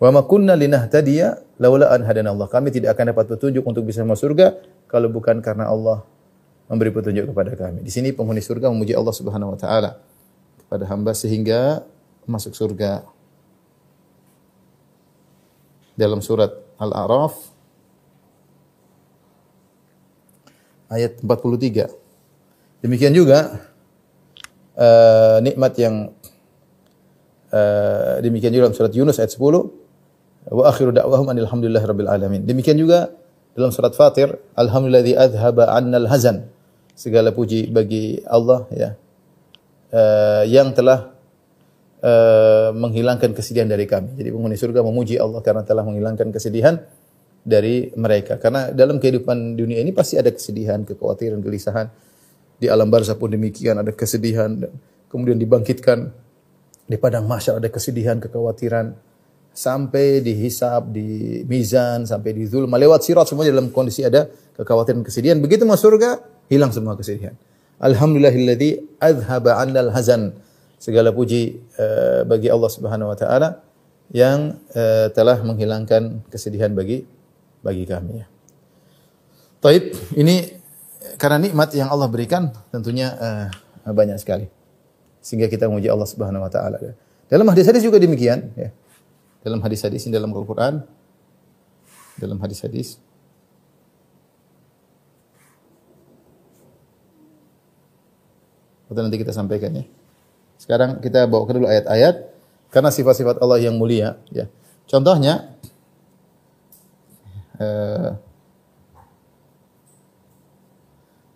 Wa 0.00 0.08
ma 0.12 0.24
kunna 0.24 0.56
linahtadiya 0.56 1.58
laula 1.60 1.92
an 1.92 2.06
hadana 2.06 2.32
Allah. 2.32 2.48
Kami 2.48 2.72
tidak 2.72 2.96
akan 2.96 3.12
dapat 3.14 3.24
petunjuk 3.32 3.62
untuk 3.66 3.86
bisa 3.86 4.02
masuk 4.02 4.32
surga 4.32 4.58
kalau 4.90 5.08
bukan 5.08 5.40
karena 5.40 5.68
Allah 5.68 6.02
memberi 6.66 6.90
petunjuk 6.90 7.30
kepada 7.30 7.52
kami. 7.54 7.84
Di 7.84 7.92
sini 7.92 8.10
penghuni 8.16 8.40
surga 8.40 8.72
memuji 8.72 8.96
Allah 8.96 9.14
Subhanahu 9.14 9.54
wa 9.54 9.58
taala 9.58 10.00
kepada 10.58 10.88
hamba 10.88 11.12
sehingga 11.12 11.84
masuk 12.24 12.56
surga 12.56 13.04
dalam 15.98 16.24
surat 16.24 16.50
Al-A'raf 16.80 17.36
ayat 20.88 21.20
43. 21.20 21.88
Demikian 22.82 23.14
juga 23.14 23.68
uh, 24.74 25.38
nikmat 25.44 25.72
yang 25.78 26.10
uh, 27.52 28.16
demikian 28.24 28.52
juga 28.52 28.68
dalam 28.68 28.76
surat 28.76 28.92
Yunus 28.92 29.20
ayat 29.20 29.32
10 29.36 29.81
wa 30.48 30.66
akhiru 30.66 30.90
da'wahum 30.90 31.30
alhamdulillahi 31.30 31.86
rabbil 31.86 32.10
alamin. 32.10 32.40
Demikian 32.42 32.80
juga 32.80 33.14
dalam 33.54 33.70
surat 33.70 33.92
Fatir 33.94 34.32
alhamdulillazi 34.58 35.14
adhaba 35.14 35.70
'annal 35.70 36.08
hazan. 36.08 36.48
Segala 36.92 37.30
puji 37.32 37.70
bagi 37.72 38.20
Allah 38.28 38.66
ya. 38.72 38.90
Uh, 39.92 40.44
yang 40.48 40.72
telah 40.72 41.12
uh, 42.02 42.72
menghilangkan 42.74 43.32
kesedihan 43.36 43.68
dari 43.68 43.84
kami. 43.84 44.16
Jadi 44.16 44.28
penghuni 44.32 44.56
surga 44.56 44.80
memuji 44.80 45.20
Allah 45.20 45.40
karena 45.44 45.62
telah 45.62 45.84
menghilangkan 45.86 46.32
kesedihan 46.32 46.80
dari 47.42 47.90
mereka. 47.98 48.38
Karena 48.38 48.70
dalam 48.70 48.98
kehidupan 49.02 49.58
dunia 49.58 49.82
ini 49.82 49.90
pasti 49.90 50.18
ada 50.18 50.30
kesedihan, 50.30 50.82
kekhawatiran, 50.86 51.42
gelisahan. 51.42 51.90
Di 52.56 52.70
alam 52.70 52.88
barzah 52.88 53.18
pun 53.18 53.30
demikian 53.30 53.82
ada 53.82 53.90
kesedihan. 53.90 54.54
Kemudian 55.10 55.36
dibangkitkan 55.36 56.08
di 56.86 56.96
padang 56.96 57.26
mahsyar 57.26 57.58
ada 57.58 57.68
kesedihan, 57.68 58.16
kekhawatiran. 58.22 58.94
Sampai 59.52 60.24
dihisap, 60.24 60.88
di 60.88 61.44
mizan, 61.44 62.08
sampai 62.08 62.32
di 62.32 62.48
zulma. 62.48 62.80
Lewat 62.80 63.04
sirat 63.04 63.28
semua 63.28 63.44
dalam 63.44 63.68
kondisi 63.68 64.00
ada 64.00 64.28
kekhawatiran, 64.56 65.04
kesedihan. 65.04 65.36
Begitu 65.44 65.68
masuk 65.68 65.92
surga, 65.92 66.24
hilang 66.48 66.72
semua 66.72 66.96
kesedihan. 66.96 67.36
Alhamdulillahilladzi 67.76 68.96
adhaba 68.96 69.60
'anil 69.60 69.92
hazan 69.92 70.32
segala 70.80 71.12
puji 71.12 71.60
uh, 71.76 72.22
bagi 72.24 72.48
Allah 72.48 72.70
Subhanahu 72.70 73.12
wa 73.12 73.16
taala 73.18 73.60
yang 74.08 74.56
uh, 74.72 75.12
telah 75.12 75.40
menghilangkan 75.44 76.24
kesedihan 76.32 76.72
bagi 76.72 77.04
bagi 77.60 77.84
kami 77.84 78.24
ya. 78.24 78.26
Taib, 79.62 79.94
ini 80.18 80.58
karena 81.20 81.38
nikmat 81.38 81.70
yang 81.76 81.92
Allah 81.92 82.10
berikan 82.10 82.50
tentunya 82.74 83.14
uh, 83.14 83.46
banyak 83.90 84.18
sekali. 84.18 84.46
Sehingga 85.22 85.46
kita 85.46 85.70
memuji 85.70 85.86
Allah 85.86 86.08
Subhanahu 86.08 86.42
wa 86.42 86.50
taala. 86.50 86.82
Dalam 87.30 87.46
hadis-hadis 87.46 87.86
juga 87.86 88.02
demikian, 88.02 88.50
ya. 88.58 88.74
Dalam 89.42 89.58
hadis-hadis 89.58 90.06
dalam 90.06 90.30
Al-Qur'an 90.30 90.86
dalam 92.18 92.38
hadis-hadis 92.38 93.02
Atau 98.92 99.08
nanti 99.08 99.16
kita 99.16 99.32
sampaikan 99.32 99.72
ya. 99.72 99.88
Sekarang 100.60 101.00
kita 101.00 101.24
bawa 101.24 101.48
ke 101.48 101.56
dulu 101.56 101.64
ayat-ayat 101.64 102.28
karena 102.68 102.92
sifat-sifat 102.92 103.40
Allah 103.40 103.56
yang 103.56 103.80
mulia 103.80 104.20
ya. 104.28 104.52
Contohnya 104.84 105.56
eh, 107.56 108.12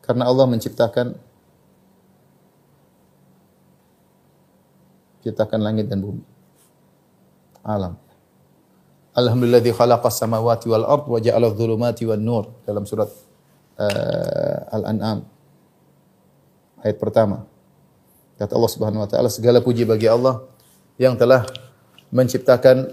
karena 0.04 0.28
Allah 0.28 0.44
menciptakan 0.44 1.16
ciptakan 5.24 5.60
langit 5.64 5.88
dan 5.88 6.04
bumi. 6.04 6.35
Alam. 7.66 7.98
Alhamdulillah 9.16 9.64
khalaqas 9.64 10.22
samawati 10.22 10.70
wal 10.70 10.86
ard 10.86 11.04
wa 11.10 11.18
ja'ala 11.18 11.50
wan 11.50 12.22
nur 12.22 12.52
dalam 12.62 12.86
surat 12.86 13.10
uh, 13.80 14.76
Al-An'am 14.76 15.26
ayat 16.86 16.96
pertama. 17.02 17.42
Kata 18.36 18.52
Allah 18.54 18.70
Subhanahu 18.70 19.02
wa 19.02 19.08
taala 19.08 19.32
segala 19.32 19.58
puji 19.64 19.82
bagi 19.88 20.06
Allah 20.06 20.44
yang 21.00 21.18
telah 21.18 21.42
menciptakan 22.12 22.92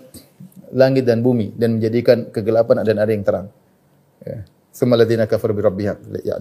langit 0.74 1.06
dan 1.06 1.22
bumi 1.22 1.54
dan 1.54 1.78
menjadikan 1.78 2.32
kegelapan 2.34 2.82
dan 2.82 2.98
ada 2.98 3.12
yang 3.14 3.22
terang. 3.22 3.48
Ya. 4.26 4.48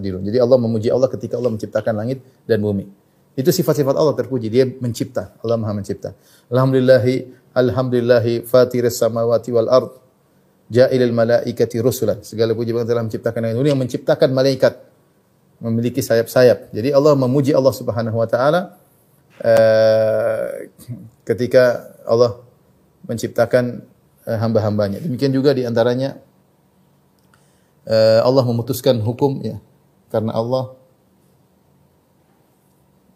Bi. 0.01 0.09
Jadi 0.25 0.37
Allah 0.41 0.57
memuji 0.57 0.89
Allah 0.89 1.05
ketika 1.05 1.37
Allah 1.37 1.53
menciptakan 1.53 1.93
langit 1.93 2.25
dan 2.49 2.63
bumi. 2.65 2.89
Itu 3.37 3.53
sifat-sifat 3.53 3.93
Allah 3.93 4.17
terpuji. 4.17 4.49
Dia 4.49 4.65
mencipta. 4.65 5.37
Allah 5.45 5.57
Maha 5.57 5.77
mencipta. 5.77 6.17
Alhamdulillahi 6.49 7.42
alhamdulillahi 7.53 8.43
fatiris 8.43 8.99
samawati 8.99 9.49
wal 9.53 9.69
ard. 9.69 9.91
Ja'ilil 10.73 11.13
malaikati 11.13 11.77
rusulan. 11.79 12.25
Segala 12.25 12.57
puji 12.57 12.73
bagi 12.73 12.89
telah 12.89 13.05
menciptakan 13.05 13.41
langit 13.45 13.61
yang 13.61 13.77
menciptakan 13.77 14.29
malaikat 14.33 14.73
memiliki 15.61 16.01
sayap-sayap. 16.01 16.73
Jadi 16.73 16.89
Allah 16.91 17.13
memuji 17.13 17.53
Allah 17.53 17.71
Subhanahu 17.71 18.17
wa 18.17 18.27
taala 18.27 18.75
uh, 19.39 20.49
ketika 21.23 21.93
Allah 22.03 22.41
menciptakan 23.05 23.85
uh, 24.25 24.37
hamba-hambanya. 24.39 24.99
Demikian 24.99 25.31
juga 25.31 25.53
di 25.53 25.63
antaranya 25.63 26.17
uh, 27.87 28.25
Allah 28.25 28.43
memutuskan 28.43 28.97
hukum 28.99 29.39
ya 29.45 29.61
karena 30.09 30.35
Allah 30.35 30.73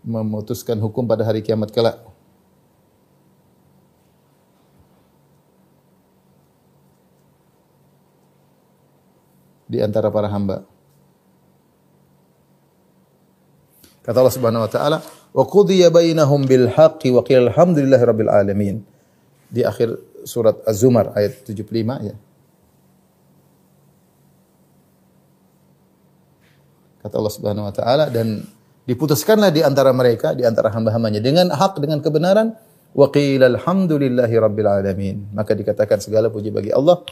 memutuskan 0.07 0.79
hukum 0.79 1.03
pada 1.03 1.27
hari 1.27 1.43
kiamat 1.43 1.73
kelak. 1.75 1.99
Di 9.67 9.83
antara 9.83 10.07
para 10.07 10.31
hamba. 10.31 10.63
Kata 14.07 14.23
Allah 14.23 14.35
Subhanahu 14.35 14.63
wa 14.63 14.71
taala, 14.71 14.97
"Wa 15.35 15.43
qudiya 15.43 15.91
bainahum 15.91 16.47
bil 16.47 16.71
haqqi 16.71 17.11
wa 17.11 17.19
qila 17.27 17.51
alhamdulillahi 17.51 18.03
rabbil 18.07 18.31
alamin." 18.31 18.75
Di 19.51 19.67
akhir 19.67 19.99
surat 20.23 20.63
Az-Zumar 20.63 21.11
ayat 21.11 21.43
75 21.43 21.99
ya. 22.03 22.15
Kata 27.03 27.15
Allah 27.19 27.33
Subhanahu 27.35 27.67
wa 27.67 27.73
taala 27.75 28.07
dan 28.07 28.47
diputuskanlah 28.87 29.51
di 29.51 29.63
antara 29.63 29.91
mereka 29.91 30.31
di 30.31 30.47
antara 30.47 30.71
hamba-hambanya 30.71 31.19
dengan 31.19 31.51
hak 31.51 31.79
dengan 31.79 31.99
kebenaran 31.99 32.55
wa 32.95 33.07
qila 33.11 33.51
alhamdulillahi 33.51 34.35
rabbil 34.39 34.67
alamin. 34.71 35.31
Maka 35.35 35.51
dikatakan 35.51 35.99
segala 35.99 36.31
puji 36.31 36.51
bagi 36.51 36.71
Allah 36.71 37.03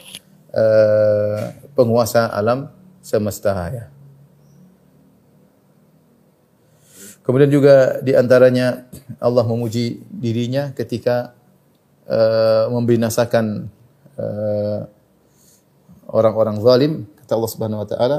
uh, 0.56 1.52
penguasa 1.76 2.32
alam 2.32 2.72
semesta 3.04 3.54
ya. 3.70 3.86
Kemudian 7.26 7.50
juga 7.50 8.00
di 8.06 8.14
antaranya 8.14 8.86
Allah 9.18 9.42
memuji 9.50 9.98
dirinya 10.14 10.70
ketika 10.78 11.34
uh, 12.06 12.70
membinasakan 12.70 13.66
uh, 14.16 14.86
orang-orang 16.10 16.62
zalim 16.62 16.94
kata 17.18 17.34
Allah 17.34 17.52
Subhanahu 17.52 17.82
wa 17.82 17.90
taala 17.90 18.18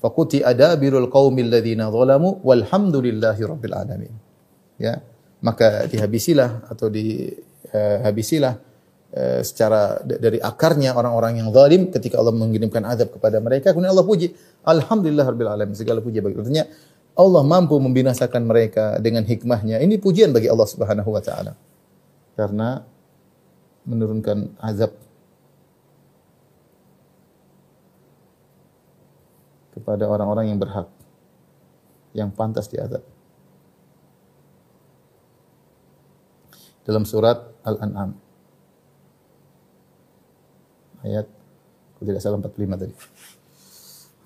faquti 0.00 0.40
adabirul 0.40 1.12
qaumil 1.12 1.52
ladzina 1.52 1.92
zalamu 1.92 2.40
walhamdulillahi 2.40 3.42
rabbil 3.44 3.76
alamin 3.76 4.14
ya 4.80 5.04
maka 5.44 5.84
dihabisilah 5.84 6.72
atau 6.72 6.88
dihabisilah 6.88 8.54
uh, 8.56 8.67
secara 9.40 10.04
dari 10.04 10.36
akarnya 10.36 10.92
orang-orang 10.92 11.40
yang 11.40 11.48
zalim 11.48 11.88
ketika 11.88 12.20
Allah 12.20 12.36
mengirimkan 12.36 12.84
azab 12.84 13.16
kepada 13.16 13.40
mereka 13.40 13.72
kemudian 13.72 13.96
Allah 13.96 14.04
puji 14.04 14.36
alhamdulillah 14.68 15.24
rabbil 15.24 15.48
alamin 15.48 15.72
segala 15.72 16.04
puji 16.04 16.20
bagi. 16.20 16.36
Artinya 16.36 16.64
Allah 17.18 17.42
mampu 17.42 17.74
membinasakan 17.82 18.46
mereka 18.46 19.00
dengan 19.02 19.26
hikmahnya. 19.26 19.82
Ini 19.82 19.98
pujian 19.98 20.30
bagi 20.30 20.46
Allah 20.46 20.68
Subhanahu 20.70 21.10
wa 21.10 21.18
taala. 21.18 21.58
Karena 22.38 22.78
menurunkan 23.88 24.54
azab 24.62 24.94
kepada 29.74 30.04
orang-orang 30.06 30.54
yang 30.54 30.60
berhak 30.60 30.86
yang 32.14 32.30
pantas 32.30 32.70
diazab. 32.70 33.02
Dalam 36.86 37.02
surat 37.02 37.42
Al-An'am 37.66 38.27
ayat 41.02 41.26
tidak 41.98 42.22
salah 42.22 42.38
45 42.38 42.78
tadi. 42.78 42.94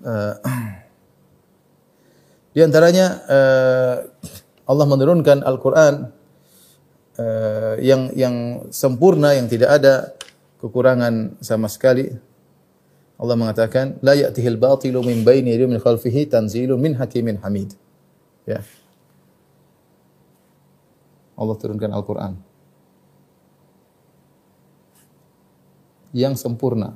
Uh, 0.03 0.33
di 2.53 2.59
antaranya 2.61 3.05
uh, 3.25 3.95
Allah 4.69 4.85
menurunkan 4.85 5.41
Al-Qur'an 5.41 6.13
uh, 7.17 7.75
yang 7.81 8.13
yang 8.13 8.67
sempurna 8.69 9.33
yang 9.33 9.49
tidak 9.49 9.81
ada 9.81 10.13
kekurangan 10.61 11.41
sama 11.41 11.67
sekali. 11.67 12.13
Allah 13.17 13.37
mengatakan 13.39 13.97
la 14.03 14.17
ya'tihil 14.17 14.59
batilu 14.59 14.99
min 15.05 15.23
baini 15.23 15.53
yadihi 15.53 15.69
min 15.69 15.79
khalfihi 15.79 16.29
tanzilun 16.29 16.77
min 16.77 16.93
hakimin 16.97 17.41
hamid. 17.41 17.73
Ya. 18.45 18.61
Allah 21.33 21.55
turunkan 21.57 21.89
Al-Qur'an 21.89 22.52
yang 26.13 26.37
sempurna. 26.37 26.95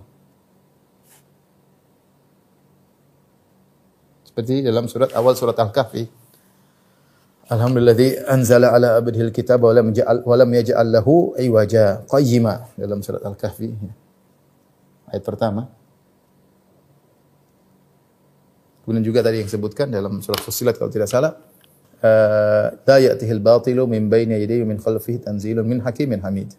Seperti 4.24 4.62
dalam 4.62 4.86
surat 4.86 5.10
awal 5.18 5.34
surat 5.34 5.58
Al-Kahfi 5.58 6.06
Alhamdulillah 7.48 8.28
anzala 8.28 8.76
ala 8.76 9.00
abdihi 9.00 9.32
alkitab 9.32 9.64
wa 9.64 9.72
lam 9.72 9.96
yaj'al 9.96 10.20
wa 10.28 10.36
lam 10.36 10.50
yaj'al 10.52 10.88
lahu 10.92 11.32
aywaja 11.40 12.04
qayyima 12.12 12.68
dalam 12.76 13.00
surat 13.00 13.24
Al-Kahfi. 13.24 13.72
Ayat 15.08 15.24
pertama. 15.24 15.72
Kemudian 18.84 19.04
juga 19.04 19.24
tadi 19.24 19.40
yang 19.40 19.48
disebutkan 19.48 19.88
dalam 19.88 20.20
surat 20.20 20.44
Fussilat 20.44 20.76
kalau 20.76 20.92
tidak 20.92 21.08
salah, 21.08 21.40
la 22.84 22.98
ya'tihi 23.00 23.32
al-batilu 23.32 23.88
min 23.88 24.12
bayni 24.12 24.36
yadayhi 24.44 24.68
min 24.68 24.76
khalfihi 24.76 25.24
tanzilun 25.24 25.64
min 25.64 25.80
hakimin 25.80 26.20
hamid. 26.20 26.52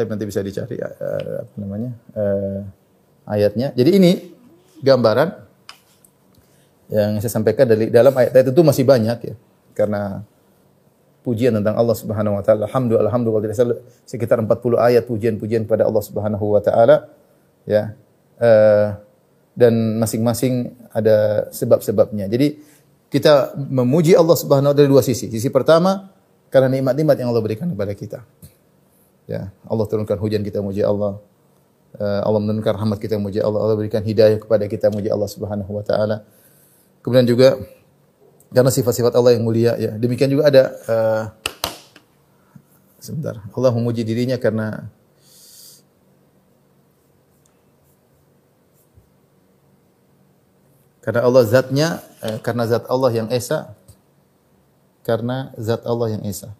Tapi 0.00 0.08
nanti 0.16 0.24
bisa 0.24 0.40
dicari 0.40 0.80
uh, 0.80 1.44
apa 1.44 1.54
namanya? 1.60 1.92
Uh, 2.16 2.64
ayatnya. 3.28 3.76
Jadi 3.76 3.90
ini 4.00 4.32
gambaran 4.80 5.28
yang 6.88 7.20
saya 7.20 7.28
sampaikan 7.36 7.68
dari 7.68 7.92
dalam 7.92 8.16
ayat-ayat 8.16 8.48
itu 8.48 8.62
masih 8.64 8.88
banyak 8.88 9.18
ya. 9.20 9.34
Karena 9.76 10.24
pujian 11.20 11.52
tentang 11.52 11.76
Allah 11.76 11.92
Subhanahu 11.92 12.40
wa 12.40 12.42
taala. 12.42 12.64
Alhamdulillah, 12.64 13.12
alhamdulillah 13.12 13.76
sekitar 14.08 14.40
40 14.40 14.80
ayat 14.80 15.04
pujian-pujian 15.04 15.68
kepada 15.68 15.84
Allah 15.84 16.00
Subhanahu 16.00 16.56
wa 16.56 16.64
taala 16.64 17.12
ya. 17.68 17.92
Uh, 18.40 18.96
dan 19.52 20.00
masing-masing 20.00 20.72
ada 20.96 21.44
sebab-sebabnya. 21.52 22.24
Jadi 22.24 22.56
kita 23.12 23.52
memuji 23.68 24.16
Allah 24.16 24.32
Subhanahu 24.32 24.72
wa 24.72 24.72
taala 24.72 24.80
dari 24.80 24.88
dua 24.88 25.04
sisi. 25.04 25.28
Sisi 25.28 25.52
pertama 25.52 26.08
karena 26.48 26.72
nikmat-nikmat 26.72 27.20
yang 27.20 27.28
Allah 27.28 27.44
berikan 27.44 27.68
kepada 27.68 27.92
kita. 27.92 28.24
Ya, 29.30 29.54
Allah 29.62 29.86
turunkan 29.86 30.18
hujan 30.18 30.42
kita 30.42 30.58
memuji 30.58 30.82
Allah. 30.82 31.22
Uh, 31.94 32.20
Allah 32.26 32.40
menurunkan 32.42 32.74
rahmat 32.74 32.98
kita 32.98 33.14
memuji 33.14 33.38
Allah. 33.38 33.62
Allah 33.62 33.78
berikan 33.78 34.02
hidayah 34.02 34.42
kepada 34.42 34.66
kita 34.66 34.90
memuji 34.90 35.06
Allah 35.06 35.30
Subhanahu 35.30 35.70
wa 35.70 35.86
taala. 35.86 36.26
Kemudian 37.06 37.30
juga 37.30 37.54
karena 38.50 38.74
sifat-sifat 38.74 39.14
Allah 39.14 39.38
yang 39.38 39.46
mulia 39.46 39.78
ya. 39.78 39.94
Demikian 39.94 40.34
juga 40.34 40.50
ada 40.50 40.62
uh, 40.90 41.24
sebentar. 42.98 43.38
Allah 43.54 43.70
memuji 43.70 44.02
dirinya 44.02 44.34
karena 44.34 44.90
karena 51.00 51.20
Allah 51.24 51.42
zatnya 51.46 51.88
eh, 52.20 52.38
karena 52.42 52.66
zat 52.68 52.84
Allah 52.86 53.10
yang 53.10 53.28
esa 53.32 53.74
karena 55.06 55.54
zat 55.56 55.86
Allah 55.86 56.18
yang 56.18 56.22
esa. 56.26 56.52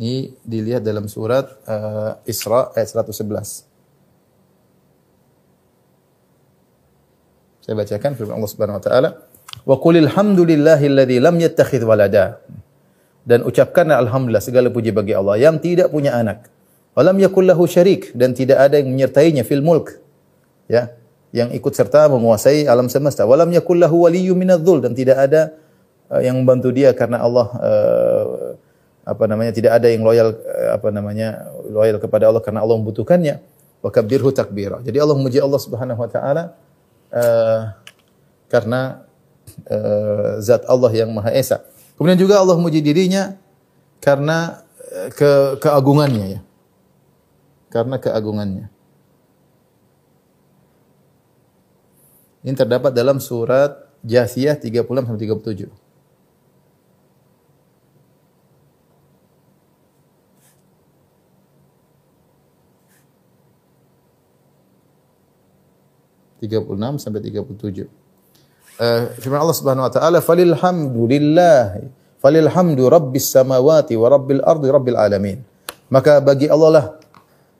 Ini 0.00 0.32
dilihat 0.48 0.80
dalam 0.80 1.12
surat 1.12 1.60
uh, 1.68 2.16
Isra 2.24 2.72
ayat 2.72 2.88
111. 2.88 3.68
Saya 7.60 7.76
bacakan 7.76 8.16
firman 8.16 8.40
Allah 8.40 8.48
Subhanahu 8.48 8.80
wa 8.80 8.84
taala, 8.88 9.10
"Wa 9.68 9.76
qulil 9.76 10.08
hamdulillahilladzi 10.08 11.20
lam 11.20 11.36
yattakhidh 11.36 11.84
walada." 11.84 12.40
Dan 13.28 13.44
ucapkanlah 13.44 14.00
alhamdulillah 14.00 14.40
segala 14.40 14.72
puji 14.72 14.88
bagi 14.88 15.12
Allah 15.12 15.36
yang 15.36 15.60
tidak 15.60 15.92
punya 15.92 16.16
anak. 16.16 16.48
Walam 16.96 17.20
yakul 17.20 17.44
lahu 17.44 17.68
syarik 17.68 18.16
dan 18.16 18.32
tidak 18.32 18.56
ada 18.56 18.80
yang 18.80 18.88
menyertainya 18.88 19.44
fil 19.44 19.60
mulk. 19.60 20.00
Ya, 20.64 20.96
yang 21.28 21.52
ikut 21.52 21.76
serta 21.76 22.08
menguasai 22.08 22.64
alam 22.64 22.88
semesta. 22.88 23.28
Walam 23.28 23.52
yakul 23.52 23.76
lahu 23.76 24.08
waliyyun 24.08 24.32
minadh 24.32 24.64
dan 24.64 24.96
tidak 24.96 25.28
ada 25.28 25.52
uh, 26.08 26.24
yang 26.24 26.40
membantu 26.40 26.72
dia 26.72 26.96
karena 26.96 27.20
Allah 27.20 27.46
uh, 27.60 28.56
apa 29.10 29.26
namanya 29.26 29.50
tidak 29.50 29.82
ada 29.82 29.90
yang 29.90 30.06
loyal 30.06 30.38
uh, 30.38 30.78
apa 30.78 30.94
namanya 30.94 31.50
loyal 31.66 31.98
kepada 31.98 32.30
Allah 32.30 32.38
karena 32.38 32.62
Allah 32.62 32.78
membutuhkannya. 32.78 33.42
Wa 33.82 33.90
kabbirhu 33.90 34.30
takbira. 34.30 34.78
Jadi 34.86 35.00
Allah 35.02 35.16
memuji 35.18 35.42
Allah 35.42 35.58
Subhanahu 35.58 35.98
wa 35.98 36.10
taala 36.10 36.54
uh, 37.10 37.74
karena 38.46 39.02
uh, 39.66 40.38
zat 40.38 40.62
Allah 40.70 40.92
yang 40.94 41.10
Maha 41.10 41.34
Esa. 41.34 41.64
Kemudian 41.98 42.20
juga 42.20 42.38
Allah 42.38 42.54
memuji 42.54 42.78
dirinya 42.78 43.34
karena 43.98 44.62
ke 45.16 45.58
keagungannya 45.58 46.38
ya. 46.38 46.40
Karena 47.70 47.96
keagungannya. 47.98 48.66
Ini 52.40 52.56
terdapat 52.56 52.96
dalam 52.96 53.20
surat 53.20 53.90
Jasiyah 54.00 54.56
36 54.56 54.80
sampai 55.04 55.20
37. 55.28 55.89
Tiga 66.40 66.64
puluh 66.64 66.80
enam 66.80 66.96
sampai 66.96 67.20
tiga 67.20 67.44
puluh 67.44 67.60
tujuh. 67.60 67.84
Uh, 68.80 69.12
firman 69.20 69.44
Allah 69.44 69.52
Subhanahu 69.52 69.84
Wa 69.84 69.92
Taala, 69.92 70.18
"Falil 70.24 70.56
hamdulillah, 70.56 71.84
falil 72.16 72.48
hamdu 72.48 72.88
rabbis 72.88 73.28
samawati 73.28 73.92
wa 73.92 74.08
rabbil 74.08 74.40
ardi 74.40 74.66
rabbil 74.72 74.96
alamin." 74.96 75.38
Maka 75.92 76.16
bagi 76.24 76.48
Allah 76.48 76.70
lah 76.72 76.86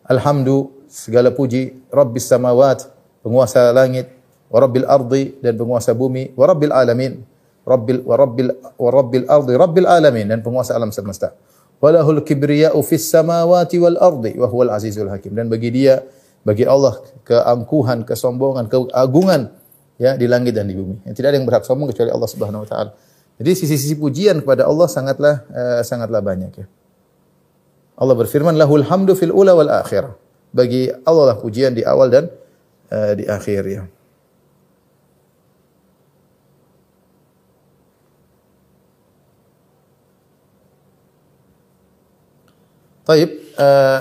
alhamdu 0.08 0.72
segala 0.88 1.28
puji 1.28 1.76
rabbis 1.92 2.24
samawat, 2.24 2.88
penguasa 3.20 3.68
langit, 3.76 4.08
wa 4.48 4.64
rabbil 4.64 4.88
ardi 4.88 5.36
dan 5.44 5.60
penguasa 5.60 5.92
bumi, 5.92 6.32
wa 6.32 6.48
rabbil 6.48 6.72
alamin, 6.72 7.20
rabbil 7.68 8.00
wa 8.00 8.14
rabbil 8.16 8.48
wa 8.80 8.88
rabbil 8.88 9.26
ardi 9.28 9.52
rabbil 9.60 9.88
alamin 9.92 10.26
dan 10.32 10.40
penguasa 10.40 10.72
alam 10.72 10.88
semesta. 10.88 11.36
Walahul 11.84 12.24
kibriya'u 12.24 12.80
fis 12.80 13.08
samawati 13.12 13.76
wal 13.76 14.00
ardi 14.00 14.40
wa 14.40 14.48
huwal 14.48 14.72
azizul 14.72 15.08
hakim 15.08 15.36
dan 15.36 15.52
bagi 15.52 15.68
dia 15.68 16.00
bagi 16.40 16.64
Allah 16.64 17.00
keangkuhan, 17.24 18.08
kesombongan, 18.08 18.66
keagungan 18.72 19.52
ya 20.00 20.16
di 20.16 20.24
langit 20.24 20.56
dan 20.56 20.66
di 20.66 20.74
bumi. 20.74 21.04
Yang 21.04 21.14
tidak 21.20 21.28
ada 21.32 21.36
yang 21.36 21.46
berhak 21.48 21.64
sombong 21.68 21.92
kecuali 21.92 22.08
Allah 22.08 22.30
Subhanahu 22.30 22.64
wa 22.64 22.68
taala. 22.68 22.90
Jadi 23.40 23.50
sisi-sisi 23.56 23.96
pujian 23.96 24.40
kepada 24.44 24.68
Allah 24.68 24.88
sangatlah 24.88 25.34
uh, 25.48 25.80
sangatlah 25.84 26.20
banyak 26.24 26.52
ya. 26.64 26.66
Allah 28.00 28.16
berfirman 28.16 28.56
lahul 28.56 28.84
hamdu 28.84 29.12
fil 29.12 29.32
ula 29.32 29.52
wal. 29.52 29.68
Bagi 30.50 30.90
Allah 31.06 31.24
lah 31.30 31.36
pujian 31.38 31.76
di 31.76 31.84
awal 31.84 32.08
dan 32.08 32.24
uh, 32.90 33.12
di 33.14 33.28
akhir 33.28 33.62
ya. 33.68 33.84
Taib, 43.00 43.30
uh, 43.58 44.00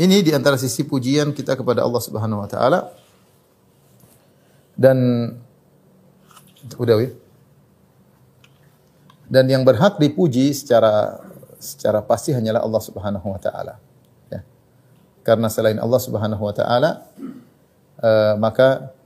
ini 0.00 0.24
di 0.24 0.32
antara 0.32 0.56
sisi 0.56 0.80
pujian 0.80 1.36
kita 1.36 1.52
kepada 1.60 1.84
Allah 1.84 2.00
Subhanahu 2.00 2.40
wa 2.40 2.48
taala. 2.48 2.88
Dan 4.72 5.28
udah 6.80 6.96
ya. 7.04 7.12
Dan 9.28 9.44
yang 9.52 9.62
berhak 9.62 10.00
dipuji 10.00 10.56
secara 10.56 11.20
secara 11.60 12.00
pasti 12.00 12.32
hanyalah 12.32 12.64
Allah 12.64 12.80
Subhanahu 12.80 13.28
wa 13.28 13.36
taala. 13.36 13.76
Ya. 14.32 14.40
Karena 15.20 15.52
selain 15.52 15.76
Allah 15.76 16.00
Subhanahu 16.00 16.42
wa 16.48 16.54
taala 16.56 17.04
uh, 18.00 18.34
maka 18.40 18.96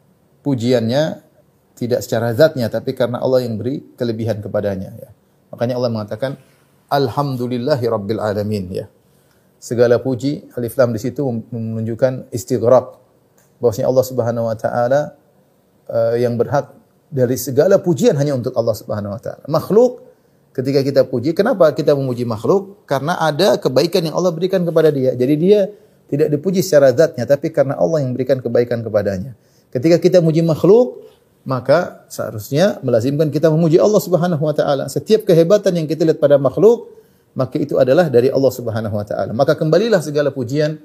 pujiannya 0.47 1.27
tidak 1.75 2.07
secara 2.07 2.31
zatnya 2.39 2.71
tapi 2.71 2.95
karena 2.95 3.19
Allah 3.19 3.43
yang 3.43 3.59
beri 3.59 3.83
kelebihan 3.99 4.39
kepadanya 4.39 4.95
ya. 4.95 5.11
Makanya 5.51 5.75
Allah 5.75 5.91
mengatakan 5.91 6.39
alhamdulillahi 6.87 7.85
rabbil 7.91 8.23
alamin 8.23 8.65
ya 8.71 8.87
segala 9.65 9.97
puji 9.97 10.45
alif 10.61 10.77
lam 10.77 10.93
di 10.93 11.01
situ 11.01 11.25
menunjukkan 11.25 12.29
istighraq 12.29 13.01
bahwasanya 13.65 13.89
Allah 13.89 14.05
Subhanahu 14.05 14.45
wa 14.53 14.57
taala 14.61 15.17
uh, 15.89 16.13
yang 16.21 16.37
berhak 16.37 16.77
dari 17.09 17.41
segala 17.41 17.81
pujian 17.81 18.13
hanya 18.21 18.37
untuk 18.37 18.53
Allah 18.53 18.77
Subhanahu 18.77 19.17
wa 19.17 19.21
taala. 19.25 19.41
Makhluk 19.49 20.05
ketika 20.53 20.85
kita 20.85 21.09
puji, 21.09 21.33
kenapa 21.33 21.73
kita 21.73 21.97
memuji 21.97 22.29
makhluk? 22.29 22.85
Karena 22.85 23.17
ada 23.17 23.57
kebaikan 23.57 24.05
yang 24.05 24.13
Allah 24.21 24.37
berikan 24.37 24.61
kepada 24.69 24.93
dia. 24.93 25.17
Jadi 25.17 25.35
dia 25.41 25.73
tidak 26.13 26.29
dipuji 26.29 26.61
secara 26.61 26.93
zatnya 26.93 27.25
tapi 27.25 27.49
karena 27.49 27.81
Allah 27.81 28.05
yang 28.05 28.13
berikan 28.13 28.45
kebaikan 28.45 28.85
kepadanya. 28.85 29.33
Ketika 29.73 29.97
kita 29.97 30.21
memuji 30.21 30.45
makhluk, 30.45 31.09
maka 31.49 32.05
seharusnya 32.13 32.85
melazimkan 32.85 33.33
kita 33.33 33.49
memuji 33.49 33.81
Allah 33.81 34.03
Subhanahu 34.05 34.45
wa 34.45 34.53
taala. 34.53 34.93
Setiap 34.93 35.25
kehebatan 35.25 35.73
yang 35.73 35.89
kita 35.89 36.05
lihat 36.05 36.21
pada 36.21 36.37
makhluk, 36.37 36.93
maka 37.35 37.59
itu 37.59 37.77
adalah 37.83 38.07
dari 38.07 38.31
Allah 38.31 38.53
Subhanahu 38.55 38.95
wa 38.95 39.03
taala. 39.03 39.35
Maka 39.35 39.59
kembalilah 39.59 39.99
segala 39.99 40.31
pujian 40.31 40.79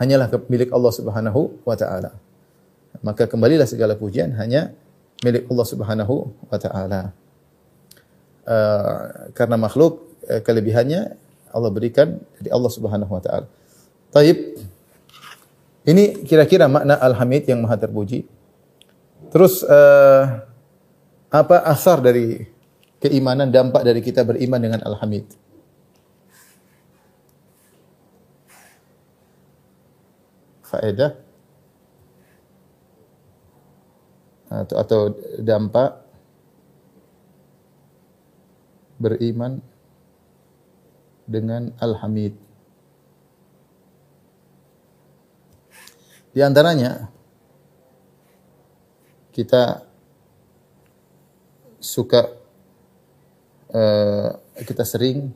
hanyalah 0.00 0.32
milik 0.48 0.72
Allah 0.72 0.92
Subhanahu 0.92 1.40
wa 1.62 1.76
taala. 1.76 2.10
Maka 3.04 3.28
kembalilah 3.28 3.68
segala 3.68 3.92
pujian 3.94 4.32
hanya 4.40 4.72
milik 5.20 5.44
Allah 5.52 5.66
Subhanahu 5.68 6.14
wa 6.48 6.58
taala. 6.58 7.12
Uh, 8.44 9.32
karena 9.36 9.56
makhluk 9.60 10.08
uh, 10.28 10.40
kelebihannya 10.40 11.16
Allah 11.52 11.70
berikan 11.70 12.16
dari 12.40 12.48
Allah 12.48 12.70
Subhanahu 12.72 13.12
wa 13.12 13.22
taala. 13.22 13.46
Taib. 14.08 14.56
Ini 15.84 16.24
kira-kira 16.24 16.64
makna 16.64 16.96
Al-Hamid 16.96 17.44
yang 17.44 17.60
maha 17.60 17.76
terpuji. 17.76 18.24
Terus 19.28 19.60
uh, 19.68 20.48
apa 21.28 21.56
asar 21.68 22.00
dari 22.00 22.40
keimanan 23.04 23.52
dampak 23.52 23.84
dari 23.84 24.00
kita 24.00 24.24
beriman 24.24 24.56
dengan 24.64 24.80
Al-Hamid? 24.80 25.43
Faedah 30.74 31.14
atau, 34.50 34.76
atau 34.78 35.00
dampak 35.38 36.02
beriman 38.98 39.62
dengan 41.26 41.70
Al-Hamid. 41.78 42.34
Di 46.34 46.42
antaranya 46.42 47.10
kita 49.30 49.86
suka 51.78 52.26
uh, 53.70 54.30
kita 54.66 54.82
sering 54.82 55.30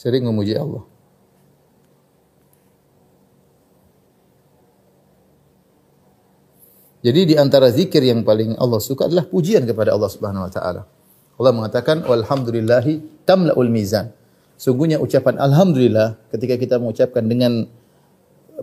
sering 0.00 0.24
memuji 0.24 0.56
Allah. 0.56 0.80
Jadi 7.04 7.32
di 7.32 7.34
antara 7.36 7.68
zikir 7.68 8.00
yang 8.04 8.24
paling 8.24 8.56
Allah 8.56 8.80
suka 8.80 9.08
adalah 9.08 9.28
pujian 9.28 9.64
kepada 9.68 9.92
Allah 9.92 10.08
Subhanahu 10.08 10.48
wa 10.48 10.52
taala. 10.52 10.82
Allah 11.36 11.52
mengatakan 11.52 12.04
walhamdulillahi 12.04 13.24
tamlaul 13.28 13.68
mizan. 13.68 14.12
Sungguhnya 14.60 15.00
ucapan 15.00 15.40
alhamdulillah 15.40 16.20
ketika 16.32 16.60
kita 16.60 16.76
mengucapkan 16.76 17.24
dengan 17.24 17.64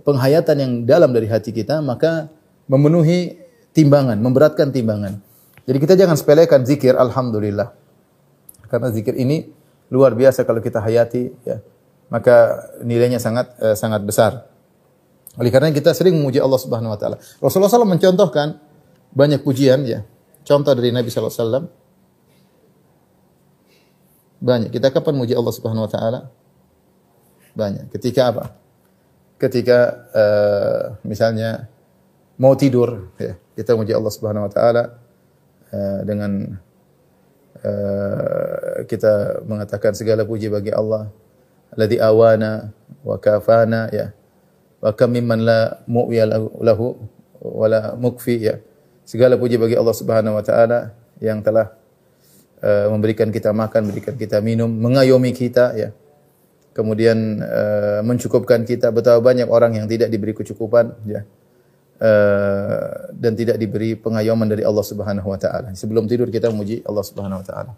penghayatan 0.06 0.58
yang 0.62 0.72
dalam 0.86 1.10
dari 1.10 1.26
hati 1.26 1.50
kita 1.50 1.82
maka 1.82 2.30
memenuhi 2.70 3.38
timbangan, 3.74 4.22
memberatkan 4.22 4.70
timbangan. 4.70 5.18
Jadi 5.66 5.78
kita 5.82 5.94
jangan 5.98 6.14
sepelekan 6.14 6.62
zikir 6.66 6.94
alhamdulillah. 6.94 7.74
Karena 8.70 8.94
zikir 8.94 9.18
ini 9.18 9.57
luar 9.88 10.16
biasa 10.16 10.44
kalau 10.44 10.60
kita 10.60 10.84
hayati 10.84 11.32
ya 11.48 11.64
maka 12.08 12.68
nilainya 12.84 13.20
sangat 13.20 13.56
uh, 13.60 13.76
sangat 13.76 14.04
besar 14.04 14.48
Oleh 15.38 15.54
karena 15.54 15.70
kita 15.70 15.94
sering 15.94 16.18
memuji 16.18 16.42
Allah 16.42 16.58
Subhanahu 16.58 16.98
wa 16.98 17.00
taala. 17.00 17.22
Rasulullah 17.38 17.70
SAW 17.70 17.86
mencontohkan 17.86 18.58
banyak 19.14 19.46
pujian 19.46 19.86
ya. 19.86 20.02
Contoh 20.42 20.74
dari 20.74 20.90
Nabi 20.90 21.14
sallallahu 21.14 21.30
alaihi 21.30 21.46
wasallam 21.46 21.66
banyak. 24.42 24.70
Kita 24.74 24.90
kapan 24.90 25.14
muji 25.14 25.38
Allah 25.38 25.54
Subhanahu 25.54 25.86
wa 25.86 25.92
taala? 25.94 26.20
Banyak. 27.54 27.94
Ketika 27.94 28.34
apa? 28.34 28.44
Ketika 29.38 29.78
uh, 30.10 30.84
misalnya 31.06 31.70
mau 32.42 32.58
tidur 32.58 33.14
ya, 33.22 33.38
kita 33.54 33.78
muji 33.78 33.94
Allah 33.94 34.10
Subhanahu 34.10 34.50
wa 34.50 34.52
taala 34.52 34.84
uh, 35.70 36.02
dengan 36.02 36.58
kita 38.86 39.44
mengatakan 39.46 39.98
segala 39.98 40.24
puji 40.24 40.48
bagi 40.48 40.70
Allah 40.70 41.10
alladzi 41.74 41.98
awana 42.00 42.72
wa 43.04 43.18
kafana 43.18 43.90
ya 43.92 44.14
wa 44.82 44.94
kam 44.94 45.14
mimman 45.14 45.42
la 45.42 45.82
mu'ya 45.90 46.30
lahu 46.62 46.96
wala 47.42 47.98
mukfi 47.98 48.46
ya 48.46 48.62
segala 49.08 49.40
puji 49.40 49.56
bagi 49.56 49.80
Allah 49.80 49.96
Subhanahu 49.96 50.36
wa 50.36 50.44
taala 50.44 50.92
yang 51.24 51.40
telah 51.40 51.72
uh, 52.62 52.92
memberikan 52.92 53.32
kita 53.32 53.56
makan, 53.56 53.90
memberikan 53.90 54.20
kita 54.20 54.44
minum, 54.44 54.68
mengayomi 54.68 55.32
kita 55.34 55.74
ya. 55.80 55.90
Kemudian 56.76 57.42
uh, 57.42 58.06
mencukupkan 58.06 58.62
kita 58.62 58.94
betapa 58.94 59.18
banyak 59.18 59.50
orang 59.50 59.82
yang 59.82 59.90
tidak 59.90 60.14
diberi 60.14 60.38
kecukupan 60.38 60.94
ya. 61.10 61.26
Uh, 61.98 63.10
dan 63.18 63.34
tidak 63.34 63.58
diberi 63.58 63.98
pengayoman 63.98 64.46
dari 64.46 64.62
Allah 64.62 64.86
Subhanahu 64.86 65.34
wa 65.34 65.40
taala. 65.42 65.74
Sebelum 65.74 66.06
tidur 66.06 66.30
kita 66.30 66.54
memuji 66.54 66.86
Allah 66.86 67.02
Subhanahu 67.02 67.42
wa 67.42 67.46
taala. 67.50 67.74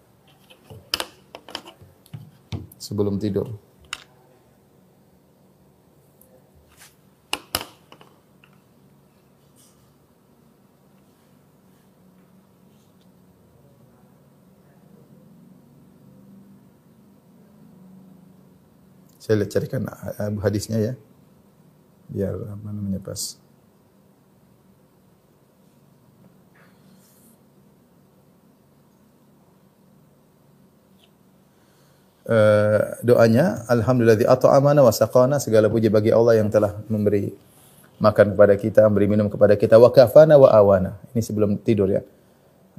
Sebelum 2.76 3.16
tidur. 3.16 3.48
Saya 19.16 19.48
lihat 19.48 19.52
carikan 19.56 19.88
uh, 19.88 20.36
hadisnya 20.44 20.92
ya. 20.92 20.94
Biar 22.12 22.36
apa 22.36 22.68
namanya 22.68 23.00
pas. 23.00 23.40
Uh, 32.30 33.00
doanya 33.02 33.66
alhamdulillah 33.72 34.22
at'amana 34.30 34.86
wa 34.86 34.94
saqana 34.94 35.42
segala 35.42 35.66
puji 35.66 35.90
bagi 35.90 36.14
Allah 36.14 36.38
yang 36.38 36.52
telah 36.52 36.78
memberi 36.86 37.34
makan 37.98 38.38
kepada 38.38 38.54
kita, 38.54 38.82
memberi 38.86 39.08
minum 39.10 39.28
kepada 39.32 39.58
kita 39.58 39.82
wa 39.82 39.90
kafana 39.90 40.38
wa 40.38 40.52
awana. 40.52 41.00
Ini 41.16 41.22
sebelum 41.26 41.58
tidur 41.64 41.90
ya. 41.90 42.02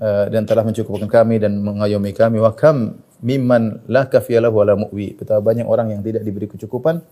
Uh, 0.01 0.33
dan 0.33 0.49
telah 0.49 0.65
mencukupkan 0.65 1.11
kami 1.11 1.43
dan 1.43 1.61
mengayomi 1.61 2.17
kami 2.17 2.41
wa 2.41 2.55
kam 2.57 3.01
mimman 3.21 3.85
la 3.91 4.07
kafiyalahu 4.09 4.55
wala 4.65 4.75
mu'wi. 4.77 5.19
Betapa 5.19 5.45
banyak 5.45 5.67
orang 5.69 5.93
yang 5.93 6.01
tidak 6.01 6.25
diberi 6.25 6.47
kecukupan 6.49 7.05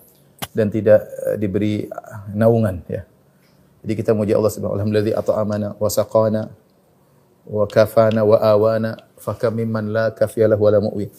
dan 0.54 0.72
tidak 0.72 1.04
uh, 1.26 1.36
diberi 1.36 1.90
naungan 2.32 2.80
ya. 2.86 3.02
Jadi 3.82 3.92
kita 3.98 4.14
muji 4.14 4.32
Allah 4.32 4.52
Subhanahu 4.52 4.78
alhamdulillah 4.78 5.16
at'amana 5.20 5.68
wa 5.74 5.90
saqana 5.90 6.42
wa 7.48 7.64
kafana 7.66 8.20
wa 8.22 8.36
awana 8.40 9.00
fakam 9.18 9.58
mimman 9.58 9.90
la 9.90 10.14
kafiyalahu 10.14 10.62
wala 10.62 10.78
mu'wi. 10.80 11.10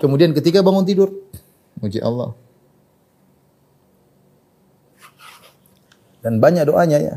Kemudian 0.00 0.36
ketika 0.36 0.60
bangun 0.60 0.84
tidur 0.84 1.08
muji 1.80 2.00
Allah. 2.04 2.36
Dan 6.20 6.36
banyak 6.36 6.68
doanya 6.68 6.98
ya. 7.00 7.16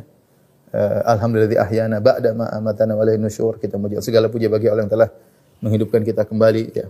Uh, 0.73 1.05
alhamdulillah 1.05 1.59
ahyana 1.59 1.99
ba'da 1.99 2.31
ma 2.31 2.47
amatana 2.55 2.95
wa 2.95 3.03
nusyur. 3.03 3.59
Kita 3.59 3.75
muji 3.75 3.99
segala 3.99 4.31
puji 4.31 4.47
bagi 4.47 4.71
Allah 4.71 4.87
yang 4.87 4.93
telah 4.93 5.09
menghidupkan 5.59 6.01
kita 6.07 6.23
kembali 6.23 6.63
ya. 6.71 6.87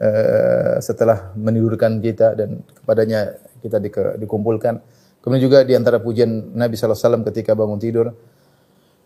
Uh, 0.00 0.76
setelah 0.82 1.30
menidurkan 1.38 2.02
kita 2.02 2.34
dan 2.34 2.66
kepadanya 2.66 3.38
kita 3.62 3.78
di, 3.78 3.88
dikumpulkan. 4.26 4.82
Kemudian 5.22 5.42
juga 5.44 5.58
di 5.62 5.76
antara 5.76 6.00
pujian 6.00 6.56
Nabi 6.56 6.74
SAW 6.74 7.22
ketika 7.30 7.54
bangun 7.54 7.78
tidur. 7.78 8.10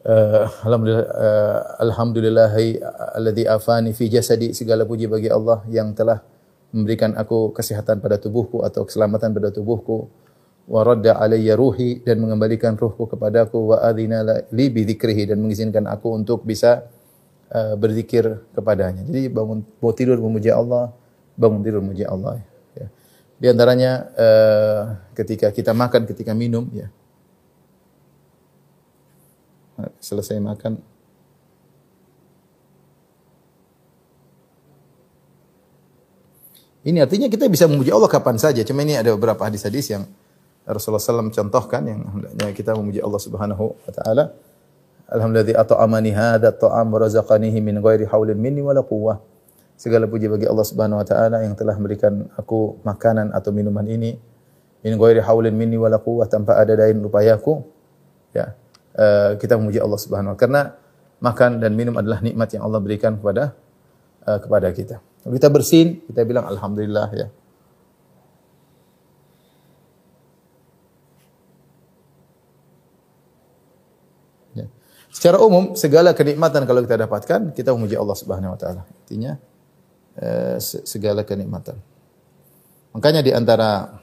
Uh, 0.05 0.45
alhamdulillah 0.69 1.09
uh, 1.17 1.61
alhamdulillahi 1.81 2.77
alladzi 3.17 3.49
afani 3.49 3.97
fi 3.97 4.13
jasadi 4.13 4.53
segala 4.53 4.85
puji 4.85 5.09
bagi 5.09 5.33
Allah 5.33 5.65
yang 5.73 5.97
telah 5.97 6.21
memberikan 6.77 7.17
aku 7.17 7.57
kesehatan 7.57 8.05
pada 8.05 8.21
tubuhku 8.21 8.61
atau 8.69 8.85
keselamatan 8.85 9.33
pada 9.33 9.49
tubuhku 9.49 10.13
wa 10.69 10.85
radda 10.85 11.17
alayya 11.17 11.57
ruhi 11.57 12.05
dan 12.05 12.21
mengembalikan 12.21 12.77
ruhku 12.77 13.09
kepadaku 13.09 13.73
wa 13.73 13.77
adzina 13.81 14.45
li 14.53 14.69
bi 14.69 14.85
dzikrihi 14.85 15.33
dan 15.33 15.41
mengizinkan 15.41 15.89
aku 15.89 16.13
untuk 16.13 16.45
bisa 16.45 16.85
uh, 17.49 17.73
berzikir 17.77 18.45
kepadanya. 18.53 19.09
Jadi 19.09 19.33
bangun 19.33 19.65
tidur 19.97 20.21
memuji 20.21 20.53
Allah, 20.53 20.93
bangun 21.33 21.65
tidur 21.65 21.81
memuji 21.81 22.05
Allah. 22.05 22.45
Ya. 22.77 22.93
Di 23.41 23.47
antaranya 23.49 24.09
uh, 24.21 24.83
ketika 25.17 25.49
kita 25.49 25.73
makan, 25.73 26.05
ketika 26.05 26.37
minum, 26.37 26.69
ya. 26.77 26.93
Selesai 29.99 30.39
makan, 30.39 30.79
Ini 36.85 37.01
artinya 37.01 37.33
kita 37.33 37.49
bisa 37.49 37.65
memuji 37.65 37.89
Allah 37.89 38.13
kapan 38.13 38.37
saja. 38.37 38.61
Cuma 38.61 38.85
ini 38.85 38.93
ada 38.93 39.17
beberapa 39.17 39.41
hadis-hadis 39.49 39.89
yang 39.89 40.05
Rasulullah 40.69 41.01
SAW 41.01 41.33
contohkan 41.33 41.81
yang 41.81 42.05
hendaknya 42.05 42.53
kita 42.53 42.77
memuji 42.77 43.01
Allah 43.01 43.21
Subhanahu 43.21 43.73
wa 43.73 43.93
taala. 43.93 44.37
Alhamdulillah 45.09 45.65
at'amani 45.65 46.13
hadha 46.13 46.53
at'am 46.53 46.87
wa 46.93 47.01
razaqanihi 47.01 47.61
min 47.65 47.81
ghairi 47.81 48.05
haulin 48.05 48.37
minni 48.37 48.61
wala 48.61 48.85
quwwah. 48.85 49.17
Segala 49.81 50.05
puji 50.05 50.29
bagi 50.29 50.45
Allah 50.45 50.65
Subhanahu 50.65 51.01
wa 51.01 51.07
taala 51.09 51.41
yang 51.41 51.57
telah 51.57 51.73
memberikan 51.73 52.29
aku 52.37 52.77
makanan 52.85 53.33
atau 53.33 53.49
minuman 53.49 53.89
ini 53.89 54.21
min 54.85 54.93
ghairi 55.01 55.25
haulin 55.25 55.57
minni 55.57 55.81
wala 55.81 55.97
quwwah 55.97 56.29
tanpa 56.29 56.61
ada 56.61 56.77
daya 56.77 56.93
upayaku. 56.93 57.65
Ya. 58.37 58.53
Uh, 58.95 59.35
kita 59.43 59.59
memuji 59.59 59.83
Allah 59.83 59.99
Subhanahu 59.99 60.35
wa 60.35 60.39
karena 60.39 60.79
makan 61.19 61.59
dan 61.59 61.75
minum 61.75 61.99
adalah 61.99 62.23
nikmat 62.23 62.55
yang 62.55 62.63
Allah 62.63 62.79
berikan 62.79 63.19
kepada 63.19 63.59
uh, 64.23 64.39
kepada 64.39 64.71
kita. 64.71 65.03
Kita 65.25 65.49
bersin, 65.51 66.05
kita 66.07 66.23
bilang 66.23 66.47
alhamdulillah 66.47 67.09
ya. 67.17 67.27
Secara 75.15 75.41
umum 75.41 75.73
segala 75.73 76.13
kenikmatan 76.13 76.69
kalau 76.69 76.85
kita 76.85 77.07
dapatkan 77.07 77.57
kita 77.57 77.73
memuji 77.73 77.97
Allah 77.97 78.13
Subhanahu 78.13 78.53
wa 78.53 78.59
taala. 78.61 78.85
Artinya 78.85 79.39
eh, 80.21 80.61
segala 80.61 81.25
kenikmatan. 81.25 81.81
Makanya 82.93 83.25
di 83.25 83.33
antara 83.33 83.95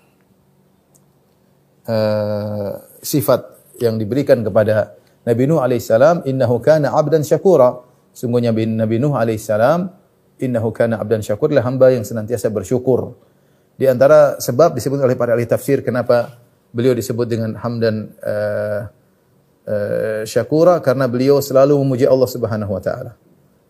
eh, 1.85 2.73
sifat 3.05 3.60
yang 3.81 3.97
diberikan 3.97 4.45
kepada 4.45 4.95
Nabi 5.25 5.45
Nuh 5.45 5.61
alaihissalam 5.61 6.25
innahu 6.25 6.57
kana 6.61 6.93
'abdan 6.93 7.21
syakura. 7.21 7.81
Sungguhnya 8.13 8.53
Nabi 8.53 8.97
Nuh 8.97 9.13
alaihissalam 9.13 9.89
innahu 10.41 10.69
kana 10.73 10.97
'abdan 10.97 11.21
syakur 11.21 11.53
lah 11.53 11.65
hamba 11.65 11.93
yang 11.93 12.05
senantiasa 12.05 12.49
bersyukur. 12.49 13.13
Di 13.77 13.89
antara 13.89 14.37
sebab 14.37 14.77
disebut 14.77 15.01
oleh 15.01 15.17
para 15.17 15.33
ahli 15.33 15.45
tafsir 15.49 15.81
kenapa 15.81 16.37
beliau 16.69 16.93
disebut 16.93 17.25
dengan 17.25 17.57
hamdan 17.57 18.13
uh, 18.21 18.87
uh, 19.65 20.21
syakura 20.23 20.79
karena 20.79 21.05
beliau 21.09 21.41
selalu 21.41 21.77
memuji 21.81 22.05
Allah 22.05 22.29
Subhanahu 22.29 22.71
wa 22.71 22.81
taala. 22.81 23.17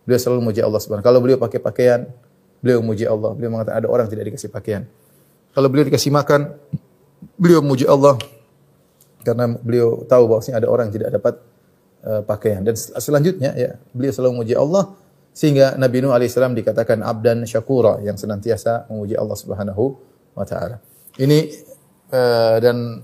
Beliau 0.04 0.18
selalu 0.18 0.38
memuji 0.44 0.60
Allah 0.60 0.80
Subhanahu. 0.82 1.04
Kalau 1.06 1.20
beliau 1.22 1.38
pakai 1.38 1.62
pakaian, 1.62 2.10
beliau 2.58 2.82
memuji 2.82 3.06
Allah. 3.06 3.30
Beliau 3.32 3.54
mengatakan 3.54 3.78
ada 3.78 3.88
orang 3.88 4.06
tidak 4.10 4.34
dikasih 4.34 4.50
pakaian. 4.50 4.82
Kalau 5.52 5.68
beliau 5.68 5.86
dikasih 5.86 6.10
makan, 6.10 6.58
beliau 7.38 7.60
memuji 7.62 7.86
Allah 7.86 8.18
karena 9.22 9.54
beliau 9.54 10.02
tahu 10.04 10.26
bahwasanya 10.28 10.58
ada 10.62 10.68
orang 10.68 10.90
yang 10.90 10.96
tidak 11.02 11.10
dapat 11.16 11.34
uh, 12.04 12.22
pakaian. 12.26 12.60
Dan 12.62 12.74
selanjutnya 12.76 13.54
ya, 13.54 13.70
beliau 13.94 14.12
selalu 14.12 14.42
memuji 14.42 14.54
Allah 14.58 14.94
sehingga 15.32 15.80
Nabi 15.80 16.04
Nuh 16.04 16.12
alaihissalam 16.12 16.52
dikatakan 16.52 17.00
abdan 17.00 17.48
syakura 17.48 18.02
yang 18.04 18.20
senantiasa 18.20 18.90
memuji 18.92 19.16
Allah 19.16 19.36
Subhanahu 19.38 19.96
wa 20.36 20.44
taala. 20.44 20.82
Ini 21.16 21.48
uh, 22.12 22.56
dan 22.60 23.00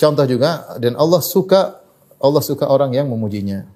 contoh 0.00 0.24
juga 0.24 0.78
dan 0.80 0.96
Allah 0.96 1.20
suka 1.20 1.84
Allah 2.18 2.42
suka 2.42 2.64
orang 2.66 2.96
yang 2.96 3.06
memujinya. 3.10 3.68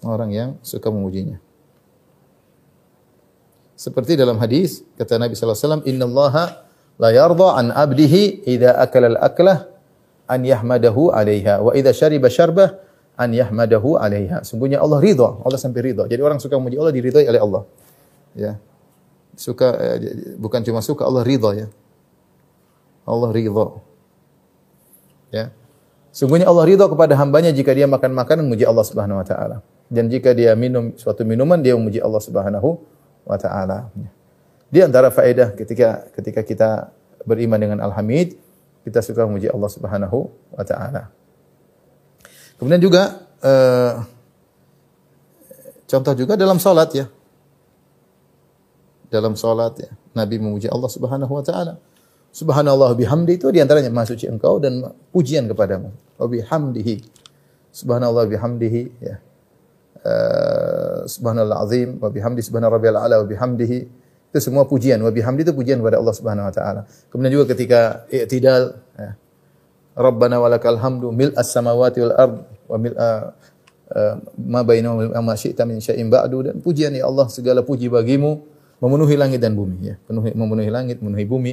Orang 0.00 0.32
yang 0.32 0.56
suka 0.64 0.88
memujinya. 0.88 1.36
Seperti 3.76 4.16
dalam 4.16 4.36
hadis 4.40 4.84
kata 4.96 5.16
Nabi 5.16 5.36
sallallahu 5.36 5.56
alaihi 5.56 5.68
wasallam, 5.68 5.84
"Innallaha 5.88 6.44
la 6.96 7.10
yarda 7.14 7.60
an 7.60 7.66
'abdihi 7.70 8.48
idza 8.48 8.74
akala 8.80 9.14
al-aklah 9.14 9.70
an 10.26 10.40
yahmadahu 10.42 11.14
'alaiha 11.14 11.62
wa 11.62 11.70
idza 11.76 11.94
syariba 11.94 12.26
syarbah 12.32 12.80
an 13.14 13.30
yahmadahu 13.36 14.00
'alaiha." 14.00 14.42
Sungguhnya 14.42 14.82
Allah 14.82 14.98
ridha, 14.98 15.38
Allah 15.44 15.58
sampai 15.60 15.92
ridha. 15.92 16.08
Jadi 16.10 16.20
orang 16.24 16.42
suka 16.42 16.58
memuji 16.58 16.80
Allah 16.80 16.94
diridhai 16.94 17.24
oleh 17.28 17.40
Allah. 17.40 17.62
Ya. 18.34 18.52
Suka 19.38 19.72
eh, 19.78 20.36
bukan 20.36 20.60
cuma 20.66 20.80
suka 20.82 21.06
Allah 21.06 21.22
ridha 21.22 21.50
ya. 21.54 21.66
Allah 23.06 23.30
ridha. 23.30 23.66
Ya. 25.30 25.54
Sungguhnya 26.10 26.50
Allah 26.50 26.66
ridha 26.66 26.90
kepada 26.90 27.14
hambanya 27.14 27.54
jika 27.54 27.70
dia 27.70 27.86
makan 27.86 28.10
makanan 28.18 28.50
memuji 28.50 28.66
Allah 28.66 28.82
Subhanahu 28.82 29.22
wa 29.22 29.26
taala. 29.26 29.62
Dan 29.90 30.10
jika 30.10 30.34
dia 30.34 30.54
minum 30.58 30.94
suatu 30.98 31.22
minuman 31.26 31.58
dia 31.62 31.74
memuji 31.78 32.02
Allah 32.02 32.22
Subhanahu 32.22 32.82
wa 33.26 33.38
taala. 33.38 33.90
Di 34.70 34.78
antara 34.86 35.10
faedah 35.10 35.58
ketika 35.58 36.06
ketika 36.14 36.40
kita 36.46 36.70
beriman 37.26 37.58
dengan 37.58 37.78
Al-Hamid, 37.82 38.38
kita 38.86 39.02
suka 39.02 39.26
memuji 39.26 39.50
Allah 39.50 39.70
Subhanahu 39.70 40.18
wa 40.54 40.64
taala. 40.64 41.10
Kemudian 42.56 42.78
juga 42.78 43.18
uh, 43.42 44.04
contoh 45.90 46.14
juga 46.14 46.38
dalam 46.38 46.62
salat 46.62 46.90
ya. 46.94 47.06
Dalam 49.10 49.34
salat 49.34 49.74
ya, 49.74 49.90
Nabi 50.14 50.38
memuji 50.38 50.70
Allah 50.70 50.86
Subhanahu 50.86 51.32
wa 51.34 51.42
taala. 51.42 51.74
Subhanallah 52.30 52.94
bihamdi 52.94 53.42
itu 53.42 53.50
di 53.50 53.58
antaranya 53.58 53.90
maha 53.90 54.14
suci 54.14 54.30
engkau 54.30 54.62
dan 54.62 54.86
pujian 55.10 55.50
kepadamu. 55.50 55.90
Wa 56.14 56.30
bihamdihi. 56.30 57.02
Subhanallah 57.74 58.22
bihamdihi 58.30 58.82
ya. 59.02 59.18
Uh, 60.00 61.04
subhanallah 61.10 61.60
azim 61.60 62.00
wa 62.00 62.08
bihamdi 62.08 62.40
subhana 62.40 62.72
rabbiyal 62.72 63.04
ala 63.04 63.20
wa 63.20 63.26
bihamdihi 63.28 63.99
itu 64.30 64.38
semua 64.38 64.62
pujian 64.62 65.02
wa 65.02 65.10
bihamdi 65.10 65.42
itu 65.42 65.50
pujian 65.50 65.82
kepada 65.82 65.98
Allah 65.98 66.14
Subhanahu 66.14 66.46
wa 66.46 66.54
taala. 66.54 66.80
Kemudian 67.10 67.32
juga 67.34 67.46
ketika 67.50 68.06
i'tidal 68.14 68.78
ya. 68.94 69.18
Rabbana 69.98 70.38
walakal 70.38 70.78
hamdu 70.78 71.10
mil 71.10 71.34
as-samawati 71.34 71.98
wal 71.98 72.14
ard 72.14 72.34
wa 72.70 72.76
mil 72.78 72.94
uh, 72.94 73.34
ma 74.38 74.62
bainahuma 74.62 75.18
ma 75.18 75.34
syi'ta 75.34 75.66
min 75.66 75.82
syai'in 75.82 76.06
ba'du 76.06 76.46
dan 76.46 76.62
pujian 76.62 76.94
ya 76.94 77.10
Allah 77.10 77.26
segala 77.26 77.66
puji 77.66 77.90
bagimu 77.90 78.38
memenuhi 78.78 79.18
langit 79.18 79.42
dan 79.42 79.58
bumi 79.58 79.92
ya. 79.92 79.94
Penuhi, 80.06 80.30
memenuhi 80.30 80.70
langit, 80.70 81.02
memenuhi 81.02 81.26
bumi. 81.26 81.52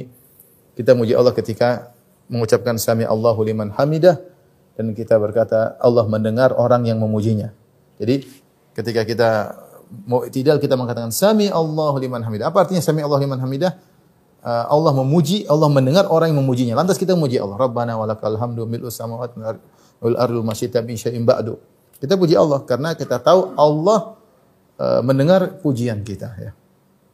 Kita 0.78 0.94
muji 0.94 1.18
Allah 1.18 1.34
ketika 1.34 1.90
mengucapkan 2.30 2.78
sami 2.78 3.02
Allahu 3.02 3.42
liman 3.42 3.74
hamidah 3.74 4.22
dan 4.78 4.94
kita 4.94 5.18
berkata 5.18 5.74
Allah 5.82 6.06
mendengar 6.06 6.54
orang 6.54 6.86
yang 6.86 7.02
memujinya. 7.02 7.50
Jadi 7.98 8.22
ketika 8.78 9.02
kita 9.02 9.30
mau 10.08 10.24
tidak 10.28 10.60
kita 10.60 10.76
mengatakan 10.76 11.12
sami 11.12 11.48
Allah 11.48 11.92
liman 11.96 12.20
hamidah. 12.20 12.52
Apa 12.52 12.64
artinya 12.64 12.80
sami 12.84 13.00
Allah 13.00 13.18
liman 13.20 13.40
hamidah? 13.40 13.76
Uh, 14.38 14.64
Allah 14.70 14.92
memuji, 14.94 15.42
Allah 15.50 15.66
mendengar 15.66 16.06
orang 16.06 16.30
yang 16.30 16.40
memujinya. 16.40 16.78
Lantas 16.78 16.94
kita 16.94 17.18
memuji 17.18 17.42
Allah. 17.42 17.58
Rabbana 17.58 17.98
walakal 17.98 18.38
hamdu 18.38 18.64
mil'us 18.70 18.94
samawati 18.94 19.42
ardu 19.98 20.40
masyita 20.46 20.78
min 20.84 20.94
syai'in 20.94 21.26
ba'du. 21.26 21.58
Kita 21.98 22.14
puji 22.14 22.38
Allah 22.38 22.62
karena 22.62 22.94
kita 22.94 23.18
tahu 23.18 23.58
Allah 23.58 24.14
uh, 24.78 25.00
mendengar 25.02 25.58
pujian 25.58 26.06
kita 26.06 26.38
ya. 26.38 26.50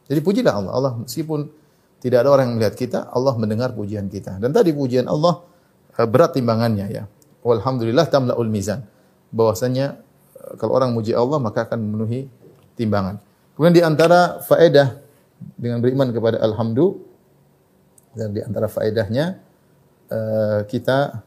Jadi 0.05 0.19
pujilah 0.21 0.53
Allah. 0.53 0.71
Allah 0.77 0.91
meskipun 1.01 1.49
tidak 1.97 2.21
ada 2.21 2.29
orang 2.29 2.53
yang 2.53 2.55
melihat 2.61 2.75
kita, 2.77 2.99
Allah 3.09 3.33
mendengar 3.33 3.73
pujian 3.73 4.05
kita. 4.05 4.37
Dan 4.37 4.53
tadi 4.53 4.69
pujian 4.69 5.09
Allah 5.09 5.41
uh, 5.97 6.05
berat 6.05 6.37
timbangannya 6.37 6.85
ya. 6.93 7.03
Walhamdulillah 7.41 8.05
tamla'ul 8.05 8.51
mizan. 8.53 8.85
Bahwasanya 9.33 9.97
kalau 10.61 10.77
orang 10.77 10.93
muji 10.93 11.17
Allah 11.17 11.41
maka 11.41 11.65
akan 11.65 11.81
memenuhi 11.81 12.29
timbangan. 12.75 13.19
Kemudian 13.55 13.75
di 13.75 13.83
antara 13.83 14.43
faedah 14.43 14.99
dengan 15.55 15.79
beriman 15.79 16.11
kepada 16.11 16.39
alhamdulillah 16.43 17.03
dan 18.15 18.29
di 18.31 18.41
antara 18.43 18.67
faedahnya 18.71 19.39
uh, 20.11 20.63
kita 20.67 21.23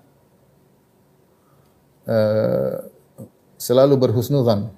uh, 2.08 2.88
selalu 3.60 4.08
berhusnuzan. 4.08 4.72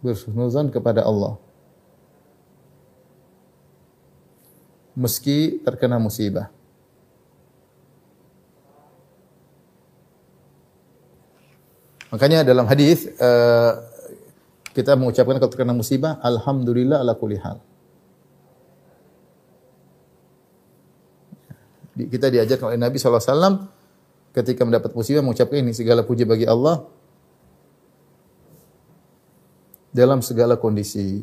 Berhusnuzan 0.00 0.72
kepada 0.72 1.04
Allah. 1.04 1.36
Meski 4.96 5.60
terkena 5.64 5.96
musibah 5.96 6.59
Makanya 12.10 12.42
dalam 12.42 12.66
hadis 12.66 13.06
uh, 13.22 13.86
kita 14.74 14.98
mengucapkan 14.98 15.38
kalau 15.38 15.50
terkena 15.50 15.74
musibah, 15.74 16.18
alhamdulillah 16.22 17.02
ala 17.02 17.14
kulli 17.14 17.38
hal. 17.38 17.62
Kita 21.94 22.32
diajarkan 22.32 22.74
oleh 22.74 22.80
Nabi 22.80 22.96
SAW 22.96 23.70
ketika 24.30 24.62
mendapat 24.62 24.94
musibah 24.94 25.22
mengucapkan 25.22 25.60
ini 25.60 25.74
segala 25.74 26.06
puji 26.06 26.22
bagi 26.22 26.46
Allah 26.46 26.86
dalam 29.90 30.22
segala 30.22 30.54
kondisi. 30.54 31.22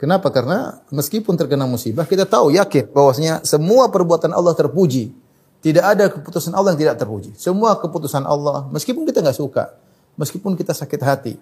Kenapa? 0.00 0.34
Karena 0.34 0.82
meskipun 0.90 1.38
terkena 1.38 1.62
musibah, 1.62 2.02
kita 2.02 2.26
tahu 2.26 2.50
yakin 2.50 2.90
bahwasanya 2.90 3.46
semua 3.46 3.86
perbuatan 3.86 4.34
Allah 4.34 4.50
terpuji. 4.58 5.14
Tidak 5.62 5.78
ada 5.78 6.10
keputusan 6.10 6.50
Allah 6.58 6.74
yang 6.74 6.80
tidak 6.82 6.98
terpuji. 6.98 7.30
Semua 7.38 7.78
keputusan 7.78 8.26
Allah, 8.26 8.66
meskipun 8.74 9.06
kita 9.06 9.22
nggak 9.22 9.38
suka, 9.38 9.70
meskipun 10.18 10.58
kita 10.58 10.74
sakit 10.74 11.00
hati, 11.06 11.38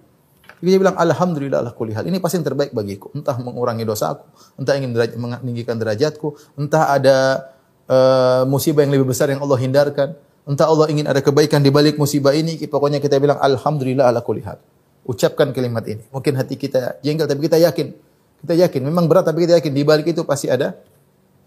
dia 0.61 0.77
bilang 0.77 0.93
alhamdulillah 0.93 1.65
ala 1.65 1.73
kulli 1.73 1.97
hal. 1.97 2.05
Ini 2.05 2.21
pasti 2.21 2.37
yang 2.37 2.53
terbaik 2.53 2.77
bagiku. 2.77 3.09
Entah 3.17 3.33
mengurangi 3.41 3.89
dosaku, 3.89 4.29
entah 4.61 4.77
ingin 4.77 4.93
deraj 4.93 5.17
meninggikan 5.17 5.81
derajatku, 5.81 6.37
entah 6.61 6.93
ada 6.93 7.17
uh, 7.89 8.45
musibah 8.45 8.85
yang 8.85 8.93
lebih 8.93 9.09
besar 9.09 9.33
yang 9.33 9.41
Allah 9.41 9.57
hindarkan, 9.57 10.13
entah 10.45 10.69
Allah 10.69 10.93
ingin 10.93 11.09
ada 11.09 11.25
kebaikan 11.25 11.65
di 11.65 11.73
balik 11.73 11.97
musibah 11.97 12.37
ini, 12.37 12.61
pokoknya 12.69 13.01
kita 13.01 13.17
bilang 13.17 13.41
alhamdulillah 13.41 14.05
ala 14.05 14.21
kulli 14.21 14.45
hal. 14.45 14.61
Ucapkan 15.09 15.49
kalimat 15.57 15.81
ini. 15.89 16.05
Mungkin 16.13 16.37
hati 16.37 16.61
kita 16.61 17.01
jengkel 17.01 17.25
tapi 17.25 17.49
kita 17.49 17.57
yakin. 17.57 17.97
Kita 18.45 18.53
yakin 18.53 18.85
memang 18.85 19.09
berat 19.09 19.25
tapi 19.25 19.49
kita 19.49 19.57
yakin 19.57 19.73
di 19.73 19.81
balik 19.81 20.13
itu 20.13 20.29
pasti 20.29 20.53
ada 20.53 20.77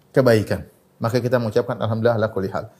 kebaikan 0.09 0.72
maka 1.03 1.19
kita 1.19 1.35
mengucapkan 1.35 1.75
alhamdulillah 1.83 2.15
ala 2.15 2.31
kulli 2.31 2.47
hal. 2.47 2.71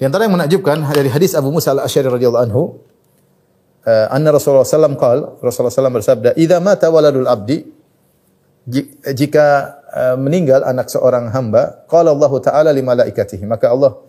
Di 0.00 0.08
antara 0.08 0.24
yang 0.24 0.40
menakjubkan 0.40 0.88
dari 0.88 1.12
hadis 1.12 1.36
Abu 1.36 1.52
Musa 1.52 1.76
al-Asy'ari 1.76 2.08
radhiyallahu 2.08 2.44
anhu, 2.48 2.62
uh, 3.84 4.06
anna 4.08 4.32
Rasulullah 4.32 4.64
sallam 4.64 4.96
qala, 4.96 5.36
Rasulullah 5.44 5.74
sallam 5.74 5.92
bersabda, 5.92 6.32
"Idza 6.40 6.56
mata 6.64 6.88
waladul 6.88 7.28
abdi" 7.28 7.76
jika 9.12 9.46
uh, 9.92 10.16
meninggal 10.16 10.64
anak 10.64 10.88
seorang 10.88 11.28
hamba, 11.28 11.84
qala 11.84 12.16
Allah 12.16 12.32
taala 12.40 12.70
li 12.72 12.80
malaikatihi, 12.80 13.44
maka 13.44 13.68
Allah 13.68 14.00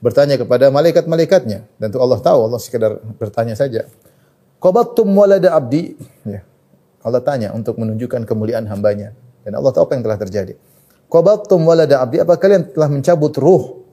bertanya 0.00 0.40
kepada 0.40 0.72
malaikat-malaikatnya 0.72 1.64
dan 1.78 1.86
itu 1.92 1.98
Allah 2.00 2.18
tahu, 2.18 2.48
Allah 2.48 2.60
sekedar 2.60 2.98
bertanya 3.20 3.54
saja. 3.54 3.86
Qabattum 4.62 5.10
walada 5.14 5.52
abdi? 5.52 5.94
Ya. 6.24 6.46
Allah 7.02 7.18
tanya 7.18 7.50
untuk 7.50 7.82
menunjukkan 7.82 8.26
kemuliaan 8.26 8.66
hambanya 8.70 9.10
dan 9.42 9.58
Allah 9.58 9.74
tahu 9.74 9.90
apa 9.90 9.92
yang 9.98 10.04
telah 10.06 10.18
terjadi. 10.18 10.54
Qabattum 11.12 11.60
walada 11.68 12.00
abdi, 12.00 12.24
apa 12.24 12.40
kalian 12.40 12.72
telah 12.72 12.88
mencabut 12.88 13.36
ruh 13.36 13.84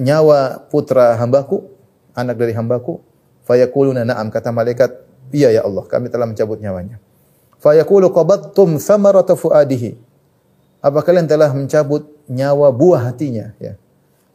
nyawa 0.00 0.56
putra 0.72 1.20
hambaku, 1.20 1.68
anak 2.16 2.40
dari 2.40 2.56
hambaku? 2.56 3.04
Fayaquluna 3.44 4.08
na'am, 4.08 4.32
kata 4.32 4.48
malaikat, 4.48 5.04
iya 5.36 5.52
ya 5.52 5.68
Allah, 5.68 5.84
kami 5.84 6.08
telah 6.08 6.24
mencabut 6.24 6.56
nyawanya. 6.64 6.96
Fayaqulu 7.60 8.08
qabattum 8.08 8.80
thamarata 8.80 9.36
fuadihi. 9.36 10.00
Apa 10.80 11.04
kalian 11.04 11.28
telah 11.28 11.52
mencabut 11.52 12.08
nyawa 12.24 12.72
buah 12.72 13.12
hatinya, 13.12 13.52
ya. 13.60 13.76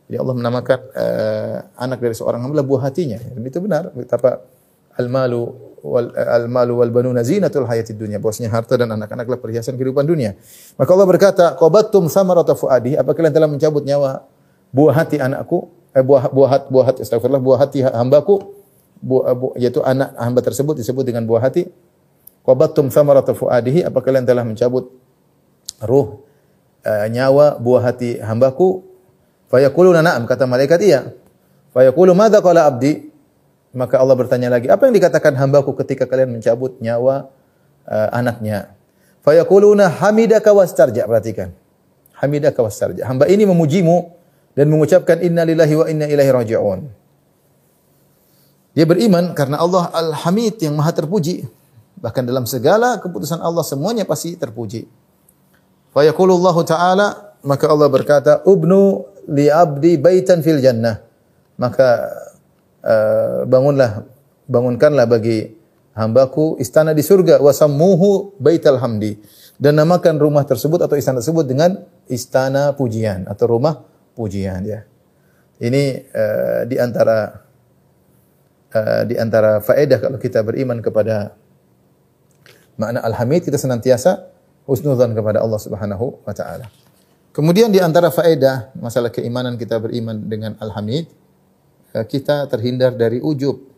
Jadi 0.05 0.17
Allah 0.19 0.35
menamakan 0.35 0.79
uh, 0.93 1.57
anak 1.73 1.97
dari 1.97 2.13
seorang 2.13 2.43
hamba 2.45 2.61
buah 2.61 2.85
hatinya. 2.85 3.17
Dan 3.17 3.41
itu 3.41 3.57
benar 3.57 3.89
betapa 3.97 4.45
al-malu 4.93 5.72
wal 5.83 6.15
al 6.15 6.47
malu 6.47 6.79
wal 6.79 6.89
banuna 6.89 7.21
zinatul 7.21 7.67
hayatid 7.67 7.99
dunya. 7.99 8.17
Bosnya 8.17 8.47
harta 8.47 8.79
dan 8.79 8.87
anak-anak 8.95 9.27
adalah 9.27 9.41
perhiasan 9.43 9.75
kehidupan 9.75 10.07
dunia. 10.07 10.39
Maka 10.79 10.89
Allah 10.95 11.07
berkata, 11.07 11.45
"Qabattum 11.59 12.07
samarata 12.07 12.55
fuadi." 12.55 12.95
Apa 12.95 13.11
kalian 13.11 13.35
telah 13.35 13.51
mencabut 13.51 13.83
nyawa 13.83 14.23
buah 14.71 14.95
hati 15.03 15.19
anakku? 15.19 15.67
Eh, 15.93 16.01
buah 16.01 16.31
buah 16.31 16.49
hati 16.49 16.65
buah 16.71 16.85
hati 16.89 16.99
astagfirullah 17.05 17.43
buah 17.43 17.59
hati 17.61 17.85
hambaku 17.85 18.41
buah, 19.03 19.35
buah, 19.37 19.53
yaitu 19.59 19.83
anak 19.83 20.15
hamba 20.17 20.41
tersebut 20.41 20.79
disebut 20.79 21.03
dengan 21.03 21.27
buah 21.27 21.43
hati. 21.43 21.67
Qabattum 22.47 22.87
samarata 22.89 23.35
fuadihi. 23.35 23.83
Apa 23.83 23.99
kalian 23.99 24.23
telah 24.23 24.47
mencabut 24.47 24.89
ruh 25.83 26.23
uh, 26.87 27.07
nyawa 27.11 27.59
buah 27.59 27.91
hati 27.91 28.23
hambaku? 28.23 28.87
Fayaquluna 29.51 30.01
na'am 30.01 30.25
kata 30.25 30.49
malaikat 30.49 30.79
iya. 30.81 31.13
Fayaqulu 31.75 32.17
madza 32.17 32.41
qala 32.41 32.65
abdi? 32.65 33.12
Maka 33.73 33.97
Allah 33.97 34.13
bertanya 34.13 34.53
lagi, 34.53 34.69
apa 34.69 34.85
yang 34.85 34.93
dikatakan 34.93 35.33
hambaku 35.33 35.73
ketika 35.81 36.05
kalian 36.05 36.37
mencabut 36.37 36.77
nyawa 36.77 37.33
uh, 37.89 38.09
anaknya? 38.13 38.69
Fayaquluna 39.25 39.89
hamidaka 39.89 40.53
wastarja. 40.53 41.09
Perhatikan. 41.09 41.49
Hamidaka 42.21 42.61
wastarja. 42.61 43.09
Hamba 43.09 43.25
ini 43.25 43.49
memujimu 43.49 44.13
dan 44.53 44.69
mengucapkan 44.69 45.17
inna 45.25 45.41
lillahi 45.41 45.73
wa 45.73 45.85
inna 45.89 46.05
ilaihi 46.05 46.31
raji'un. 46.31 46.79
Dia 48.77 48.85
beriman 48.85 49.33
karena 49.33 49.57
Allah 49.57 49.89
Al-Hamid 49.89 50.61
yang 50.61 50.77
maha 50.77 50.93
terpuji. 50.93 51.45
Bahkan 51.97 52.29
dalam 52.29 52.45
segala 52.45 53.01
keputusan 53.01 53.41
Allah 53.41 53.65
semuanya 53.65 54.05
pasti 54.05 54.37
terpuji. 54.37 54.85
Fayaqulullahu 55.93 56.61
ta'ala 56.61 57.37
maka 57.41 57.65
Allah 57.69 57.89
berkata, 57.89 58.31
"Ubnu 58.45 59.05
li 59.29 59.49
abdi 59.49 59.97
baitan 59.97 60.41
fil 60.45 60.61
jannah." 60.61 61.01
Maka 61.57 62.09
uh, 62.83 63.47
bangunlah 63.47 64.03
bangunkanlah 64.45 65.07
bagi 65.07 65.55
hambaku 65.95 66.59
istana 66.59 66.91
di 66.91 67.01
surga 67.01 67.39
wasammuhu 67.39 68.37
baital 68.37 68.77
hamdi 68.77 69.17
dan 69.57 69.79
namakan 69.79 70.19
rumah 70.19 70.43
tersebut 70.43 70.83
atau 70.83 70.99
istana 70.99 71.23
tersebut 71.23 71.45
dengan 71.47 71.79
istana 72.11 72.75
pujian 72.75 73.25
atau 73.29 73.57
rumah 73.57 73.85
pujian 74.13 74.61
ya. 74.67 74.83
Ini 75.63 75.83
uh, 76.11 76.61
di 76.67 76.75
antara 76.75 77.47
uh, 78.73 79.01
di 79.07 79.15
antara 79.15 79.63
faedah 79.63 79.97
kalau 80.01 80.17
kita 80.19 80.43
beriman 80.43 80.83
kepada 80.83 81.37
makna 82.75 83.05
al-hamid 83.05 83.45
kita 83.45 83.55
senantiasa 83.55 84.33
husnudzan 84.65 85.13
kepada 85.13 85.39
Allah 85.39 85.61
Subhanahu 85.61 86.25
wa 86.25 86.33
taala. 86.33 86.67
Kemudian 87.33 87.73
di 87.73 87.81
antara 87.81 88.13
faedah 88.13 88.73
masalah 88.77 89.09
keimanan 89.09 89.57
kita 89.57 89.77
beriman 89.81 90.17
dengan 90.25 90.53
al-hamid 90.61 91.09
kita 92.01 92.49
terhindar 92.49 92.97
dari 92.97 93.21
ujub 93.21 93.69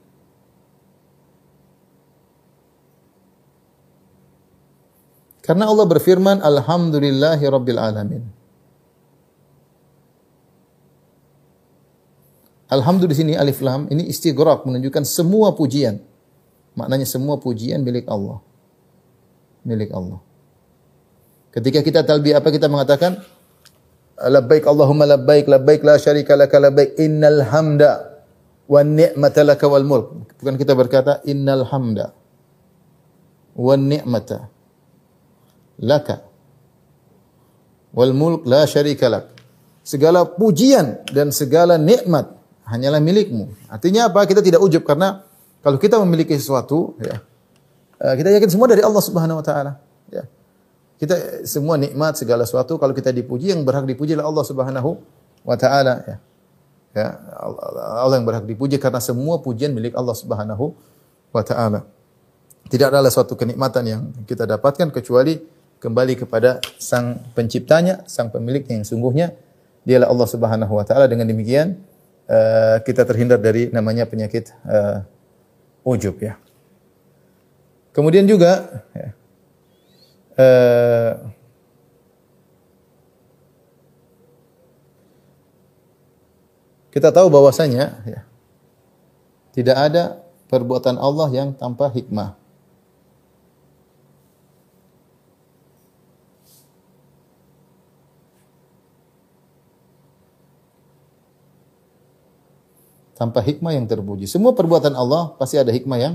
Karena 5.45 5.70
Allah 5.70 5.86
berfirman, 5.86 6.41
Alhamdulillahi 6.41 7.45
Rabbil 7.45 7.78
Alamin. 7.78 8.24
Alhamdulillah 12.66 13.13
sini 13.13 13.34
alif 13.38 13.61
lam 13.61 13.86
ini 13.93 14.09
istighraq 14.09 14.66
menunjukkan 14.66 15.05
semua 15.05 15.53
pujian. 15.53 16.01
Maknanya 16.74 17.05
semua 17.05 17.38
pujian 17.38 17.86
milik 17.86 18.09
Allah. 18.09 18.41
Milik 19.61 19.93
Allah. 19.93 20.18
Ketika 21.53 21.86
kita 21.86 22.01
talbiyah 22.01 22.41
apa 22.41 22.49
kita 22.49 22.66
mengatakan 22.66 23.22
labbaik 24.20 24.63
Allahumma 24.63 25.03
labbaik 25.03 25.45
labbaik 25.51 25.82
la 25.84 25.99
syarika 25.99 26.39
laka 26.39 26.55
labbaik 26.59 26.95
innal 26.95 27.43
hamda 27.51 28.24
wan 28.72 28.95
ni'mata 28.95 29.43
laka 29.43 29.66
wal 29.68 29.84
mulk. 29.84 30.36
Bukan 30.39 30.55
kita 30.55 30.72
berkata 30.74 31.20
innal 31.28 31.68
hamda 31.68 32.16
wan 33.59 33.91
ni'mata 33.91 34.47
laka 35.84 36.24
wal 37.91 38.16
mulk 38.16 38.47
la 38.47 38.63
syarika 38.63 39.11
lak. 39.11 39.26
Segala 39.86 40.26
pujian 40.26 41.05
dan 41.13 41.30
segala 41.30 41.78
nikmat 41.78 42.34
hanyalah 42.66 42.97
milikmu. 42.97 43.70
Artinya 43.70 44.09
apa? 44.09 44.26
Kita 44.26 44.41
tidak 44.41 44.63
ujub 44.63 44.82
karena 44.82 45.22
kalau 45.61 45.78
kita 45.78 46.01
memiliki 46.01 46.34
sesuatu 46.34 46.97
ya 46.97 47.22
eh, 48.01 48.13
kita 48.18 48.34
yakin 48.34 48.49
semua 48.49 48.68
dari 48.72 48.82
Allah 48.82 49.03
Subhanahu 49.03 49.39
wa 49.41 49.45
taala 49.45 49.72
ya. 50.09 50.26
Kita 50.96 51.43
semua 51.43 51.76
nikmat 51.76 52.16
segala 52.16 52.48
sesuatu 52.48 52.80
kalau 52.80 52.96
kita 52.96 53.12
dipuji 53.12 53.52
yang 53.52 53.68
berhak 53.68 53.84
dipuji 53.84 54.16
adalah 54.16 54.32
Allah 54.32 54.46
Subhanahu 54.48 54.91
wa 55.43 55.56
taala 55.60 55.93
ya. 56.08 56.18
Ya, 56.96 57.12
Allah 58.00 58.16
yang 58.16 58.24
berhak 58.24 58.48
dipuji 58.48 58.80
karena 58.80 59.04
semua 59.04 59.43
pujian 59.43 59.76
milik 59.76 59.91
Allah 60.00 60.16
Subhanahu 60.16 60.72
wa 61.36 61.43
taala. 61.43 61.84
Tidak 62.72 62.88
ada 62.88 63.04
suatu 63.12 63.36
kenikmatan 63.36 63.84
yang 63.84 64.02
kita 64.24 64.48
dapatkan 64.48 64.96
kecuali 64.96 65.43
kembali 65.84 66.16
kepada 66.16 66.64
sang 66.80 67.20
penciptanya, 67.36 68.08
sang 68.08 68.32
pemiliknya 68.32 68.80
yang 68.80 68.88
sungguhnya 68.88 69.36
dialah 69.84 70.08
Allah 70.08 70.28
Subhanahu 70.32 70.72
wa 70.72 70.88
taala. 70.88 71.12
Dengan 71.12 71.28
demikian 71.28 71.84
uh, 72.32 72.80
kita 72.88 73.04
terhindar 73.04 73.43
dari 73.43 73.68
namanya 73.76 74.08
penyakit 74.08 74.56
uh, 74.64 75.04
ujub 75.84 76.16
ya. 76.24 76.39
Kemudian 77.91 78.24
juga 78.24 78.84
ya, 78.96 79.12
uh, 80.39 81.11
kita 86.91 87.11
tahu 87.11 87.27
bahwasanya 87.27 88.03
ya, 88.07 88.21
tidak 89.51 89.77
ada 89.79 90.03
perbuatan 90.47 90.95
Allah 90.99 91.27
yang 91.31 91.49
tanpa 91.55 91.91
hikmah. 91.91 92.36
tanpa 103.15 103.39
hikmah 103.39 103.71
yang 103.71 103.88
terpuji. 103.88 104.27
Semua 104.27 104.51
perbuatan 104.51 104.91
Allah 104.91 105.31
pasti 105.39 105.55
ada 105.55 105.71
hikmah 105.71 105.97
yang 105.97 106.13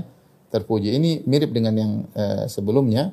terpuji. 0.53 0.93
Ini 0.93 1.25
mirip 1.25 1.49
dengan 1.49 1.73
yang 1.73 1.91
uh, 2.13 2.45
sebelumnya. 2.45 3.11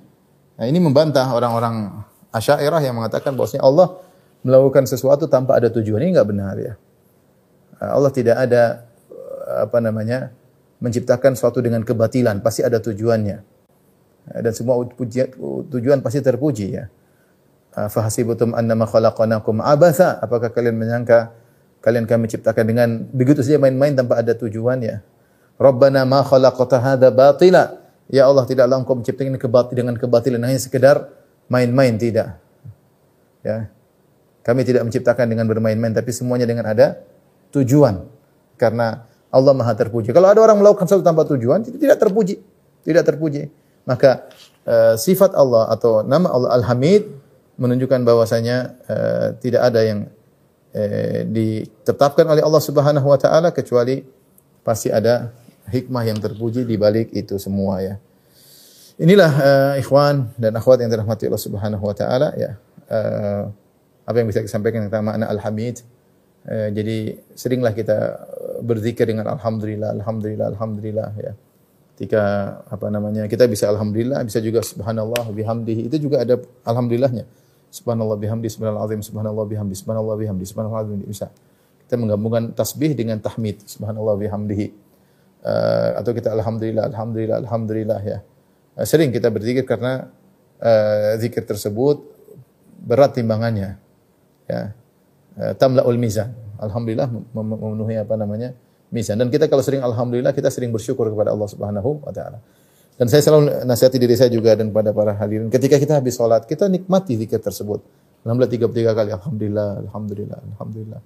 Nah, 0.59 0.67
ini 0.67 0.83
membantah 0.83 1.31
orang-orang 1.31 2.03
Asy'ariyah 2.35 2.83
yang 2.83 2.99
mengatakan 2.99 3.33
bahwasanya 3.39 3.63
Allah 3.63 4.03
melakukan 4.43 4.85
sesuatu 4.91 5.31
tanpa 5.31 5.57
ada 5.57 5.71
tujuan. 5.71 6.03
Ini 6.03 6.19
enggak 6.19 6.29
benar 6.29 6.55
ya. 6.59 6.75
Uh, 7.79 7.91
Allah 7.95 8.11
tidak 8.11 8.37
ada 8.37 8.85
uh, 9.11 9.65
apa 9.65 9.79
namanya? 9.79 10.35
menciptakan 10.79 11.35
sesuatu 11.35 11.59
dengan 11.59 11.83
kebatilan, 11.83 12.39
pasti 12.39 12.63
ada 12.63 12.79
tujuannya. 12.79 13.43
Uh, 14.31 14.41
dan 14.47 14.53
semua 14.55 14.79
tujuan 15.67 15.99
pasti 16.03 16.23
terpuji 16.23 16.67
ya. 16.75 16.87
Fahasibutum 17.75 18.59
annama 18.59 18.91
khalaqnakum 18.91 19.63
abatha? 19.63 20.19
Apakah 20.19 20.51
kalian 20.51 20.75
menyangka 20.75 21.31
kalian 21.79 22.11
kami 22.11 22.27
ciptakan 22.27 22.65
dengan 22.67 22.89
begitu 23.15 23.39
saja 23.43 23.59
main-main 23.63 23.95
tanpa 23.95 24.19
ada 24.19 24.35
tujuan 24.35 24.83
ya. 24.83 24.99
Rabbana 25.59 26.03
ma 26.03 26.27
khalaqta 26.27 26.79
hadza 26.83 27.11
batila. 27.15 27.79
Ya 28.09 28.25
Allah 28.25 28.49
tidaklah 28.49 28.81
engkau 28.81 28.97
menciptakan 28.97 29.37
ini 29.37 29.41
kebat 29.41 29.69
dengan 29.73 29.93
kebatilan 29.97 30.41
hanya 30.41 30.57
sekedar 30.57 31.13
main-main 31.53 31.97
tidak. 32.01 32.41
Ya. 33.45 33.69
Kami 34.41 34.65
tidak 34.65 34.89
menciptakan 34.89 35.29
dengan 35.29 35.45
bermain-main 35.45 35.93
tapi 35.93 36.09
semuanya 36.13 36.49
dengan 36.49 36.65
ada 36.65 37.05
tujuan. 37.53 38.09
Karena 38.57 39.05
Allah 39.29 39.53
Maha 39.53 39.77
terpuji. 39.77 40.09
Kalau 40.17 40.33
ada 40.33 40.41
orang 40.41 40.57
melakukan 40.57 40.89
sesuatu 40.89 41.05
tanpa 41.05 41.29
tujuan, 41.29 41.61
tidak 41.61 42.01
terpuji. 42.01 42.41
Tidak 42.81 43.05
terpuji. 43.05 43.53
Maka 43.85 44.25
uh, 44.65 44.97
sifat 44.97 45.37
Allah 45.37 45.69
atau 45.69 46.01
nama 46.01 46.33
Allah 46.33 46.57
Al-Hamid 46.61 47.13
menunjukkan 47.61 48.01
bahwasanya 48.09 48.57
uh, 48.89 49.27
tidak 49.37 49.69
ada 49.69 49.81
yang 49.85 50.01
eh, 50.73 51.25
ditetapkan 51.27 52.23
oleh 52.29 52.43
Allah 52.45 52.63
Subhanahu 52.63 53.07
wa 53.09 53.19
taala 53.19 53.51
kecuali 53.51 54.05
pasti 54.63 54.93
ada 54.93 55.33
hikmah 55.69 56.05
yang 56.09 56.19
terpuji 56.19 56.65
di 56.65 56.77
balik 56.81 57.13
itu 57.13 57.37
semua 57.37 57.81
ya. 57.85 57.97
Inilah 58.99 59.31
uh, 59.31 59.75
ikhwan 59.79 60.35
dan 60.35 60.59
akhwat 60.59 60.83
yang 60.83 60.91
dirahmati 60.91 61.31
Allah 61.31 61.39
Subhanahu 61.39 61.85
wa 61.87 61.95
taala 61.95 62.35
ya. 62.35 62.59
Uh, 62.91 63.47
apa 64.03 64.17
yang 64.19 64.27
bisa 64.27 64.43
saya 64.43 64.51
sampaikan 64.51 64.89
tentang 64.91 65.07
makna 65.07 65.31
Al-Hamid. 65.31 65.87
Uh, 66.43 66.73
jadi 66.75 67.21
seringlah 67.39 67.77
kita 67.79 68.19
berzikir 68.67 69.07
dengan 69.07 69.31
alhamdulillah, 69.39 69.95
alhamdulillah, 70.03 70.47
alhamdulillah 70.57 71.11
ya. 71.15 71.33
Ketika 71.95 72.23
apa 72.71 72.87
namanya 72.91 73.27
kita 73.31 73.47
bisa 73.47 73.71
alhamdulillah, 73.71 74.23
bisa 74.27 74.43
juga 74.43 74.67
subhanallah 74.67 75.31
bihamdihi. 75.31 75.87
Itu 75.87 75.99
juga 75.99 76.27
ada 76.27 76.39
alhamdulillahnya. 76.67 77.27
Subhanallah 77.69 78.17
bihamdi, 78.17 78.49
subhanallah 78.49 78.87
azim, 78.89 79.01
subhanallah 79.05 79.45
bihamdi, 79.45 79.75
subhanallah 79.77 80.17
bihamdi, 80.17 80.45
subhanallah 80.47 80.81
azim. 80.89 80.99
Bisa. 81.05 81.27
Kita 81.85 81.95
menggabungkan 82.01 82.57
tasbih 82.57 82.99
dengan 82.99 83.21
tahmid. 83.23 83.63
Subhanallah 83.67 84.17
bihamdihi. 84.17 84.88
Uh, 85.39 86.03
atau 86.03 86.11
kita 86.11 86.35
alhamdulillah, 86.35 86.91
alhamdulillah, 86.91 87.37
alhamdulillah 87.47 88.01
ya. 88.03 88.19
Uh, 88.75 88.87
sering 88.87 89.15
kita 89.15 89.31
berzikir 89.31 89.63
karena 89.63 90.11
uh, 90.59 91.15
zikir 91.19 91.47
tersebut 91.47 92.03
berat 92.83 93.15
timbangannya. 93.15 93.79
Ya. 94.51 94.75
Uh, 95.39 95.55
tamla'ul 95.55 95.99
mizan. 95.99 96.35
Alhamdulillah 96.59 97.07
memenuhi 97.35 98.03
apa 98.03 98.19
namanya? 98.19 98.51
mizan. 98.91 99.21
Dan 99.21 99.29
kita 99.29 99.47
kalau 99.47 99.61
sering 99.61 99.85
alhamdulillah 99.85 100.33
kita 100.33 100.49
sering 100.49 100.73
bersyukur 100.73 101.09
kepada 101.13 101.33
Allah 101.33 101.49
Subhanahu 101.49 102.03
wa 102.03 102.13
taala. 102.13 102.41
Dan 102.99 103.07
saya 103.07 103.23
selalu 103.23 103.63
nasihati 103.63 103.95
diri 103.95 104.19
saya 104.19 104.27
juga 104.27 104.59
dan 104.59 104.75
kepada 104.75 104.91
para 104.91 105.15
hadirin. 105.15 105.47
Ketika 105.55 105.79
kita 105.79 106.03
habis 106.03 106.19
sholat, 106.19 106.43
kita 106.51 106.67
nikmati 106.67 107.15
zikir 107.15 107.39
tersebut. 107.39 107.79
Alhamdulillah 108.27 108.51
tiga 108.51 108.67
tiga 108.75 108.91
kali. 108.91 109.15
Alhamdulillah, 109.15 109.69
Alhamdulillah, 109.87 110.39
Alhamdulillah. 110.55 111.01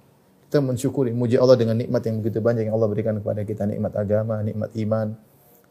Kita 0.53 0.61
mensyukuri, 0.61 1.09
muji 1.17 1.33
Allah 1.33 1.57
dengan 1.57 1.73
nikmat 1.81 2.05
yang 2.05 2.21
begitu 2.21 2.37
banyak 2.37 2.69
yang 2.69 2.77
Allah 2.77 2.85
berikan 2.85 3.17
kepada 3.17 3.41
kita. 3.41 3.65
Nikmat 3.65 3.97
agama, 3.97 4.37
nikmat 4.45 4.69
iman, 4.77 5.17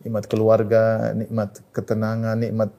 nikmat 0.02 0.24
keluarga, 0.26 1.14
nikmat 1.14 1.62
ketenangan, 1.70 2.34
nikmat 2.34 2.74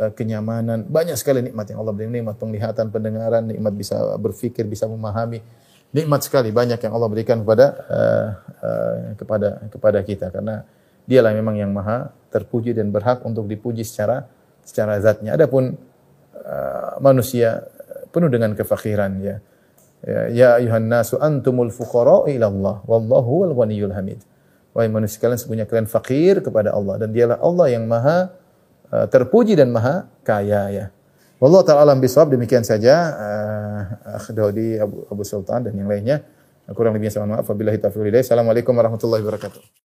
uh, 0.00 0.08
kenyamanan. 0.16 0.88
Banyak 0.88 1.20
sekali 1.20 1.44
nikmat 1.44 1.68
yang 1.68 1.84
Allah 1.84 1.92
berikan. 1.92 2.16
Nikmat 2.16 2.40
penglihatan, 2.40 2.88
pendengaran, 2.88 3.44
nikmat 3.44 3.76
bisa 3.76 4.16
berfikir, 4.16 4.64
bisa 4.64 4.88
memahami. 4.88 5.44
Nikmat 5.92 6.24
sekali 6.24 6.48
banyak 6.48 6.80
yang 6.80 6.96
Allah 6.96 7.12
berikan 7.12 7.44
kepada 7.44 7.66
uh, 7.92 8.28
uh, 8.64 8.96
kepada 9.20 9.48
kepada 9.68 10.00
kita 10.00 10.32
karena 10.32 10.64
Dialah 11.04 11.36
memang 11.36 11.60
yang 11.60 11.68
maha 11.68 12.08
terpuji 12.32 12.72
dan 12.72 12.88
berhak 12.88 13.20
untuk 13.28 13.44
dipuji 13.44 13.84
secara 13.84 14.24
secara 14.64 14.96
zatnya. 14.96 15.36
Adapun 15.36 15.76
uh, 16.32 16.96
manusia 17.04 17.68
penuh 18.08 18.32
dengan 18.32 18.56
kefakiran 18.56 19.12
ya. 19.20 19.36
Ya, 20.04 20.20
ya 20.28 20.48
ayuhan 20.60 20.84
nasu 20.84 21.16
antumul 21.16 21.72
fuqara 21.72 22.28
ila 22.28 22.46
Allah 22.52 22.76
wallahu 22.84 23.48
wal 23.48 23.54
ghaniyul 23.64 23.96
hamid. 23.96 24.20
Wahai 24.76 24.92
manusia 24.92 25.16
kalian 25.16 25.40
sebenarnya 25.40 25.66
kalian 25.70 25.88
fakir 25.88 26.44
kepada 26.44 26.76
Allah 26.76 27.00
dan 27.00 27.08
dialah 27.14 27.40
Allah 27.40 27.66
yang 27.72 27.88
maha 27.88 28.28
uh, 28.92 29.06
terpuji 29.08 29.56
dan 29.56 29.72
maha 29.72 30.04
kaya 30.20 30.62
ya. 30.68 30.84
Wallahu 31.40 31.64
taala 31.64 31.88
alam 31.88 32.04
bisawab 32.04 32.36
demikian 32.36 32.68
saja 32.68 32.94
uh, 33.16 34.18
Akh 34.20 34.28
Daudi 34.36 34.76
Abu, 34.76 35.08
Abu 35.08 35.22
Sultan 35.24 35.64
dan 35.64 35.72
yang 35.72 35.88
lainnya. 35.88 36.20
Kurang 36.72 36.96
lebihnya 36.96 37.12
saya 37.12 37.28
mohon 37.28 37.40
maaf. 37.40 37.48
Wabillahi 37.48 37.76
taufiq 37.76 38.08
Assalamualaikum 38.08 38.72
warahmatullahi 38.72 39.20
wabarakatuh. 39.20 39.93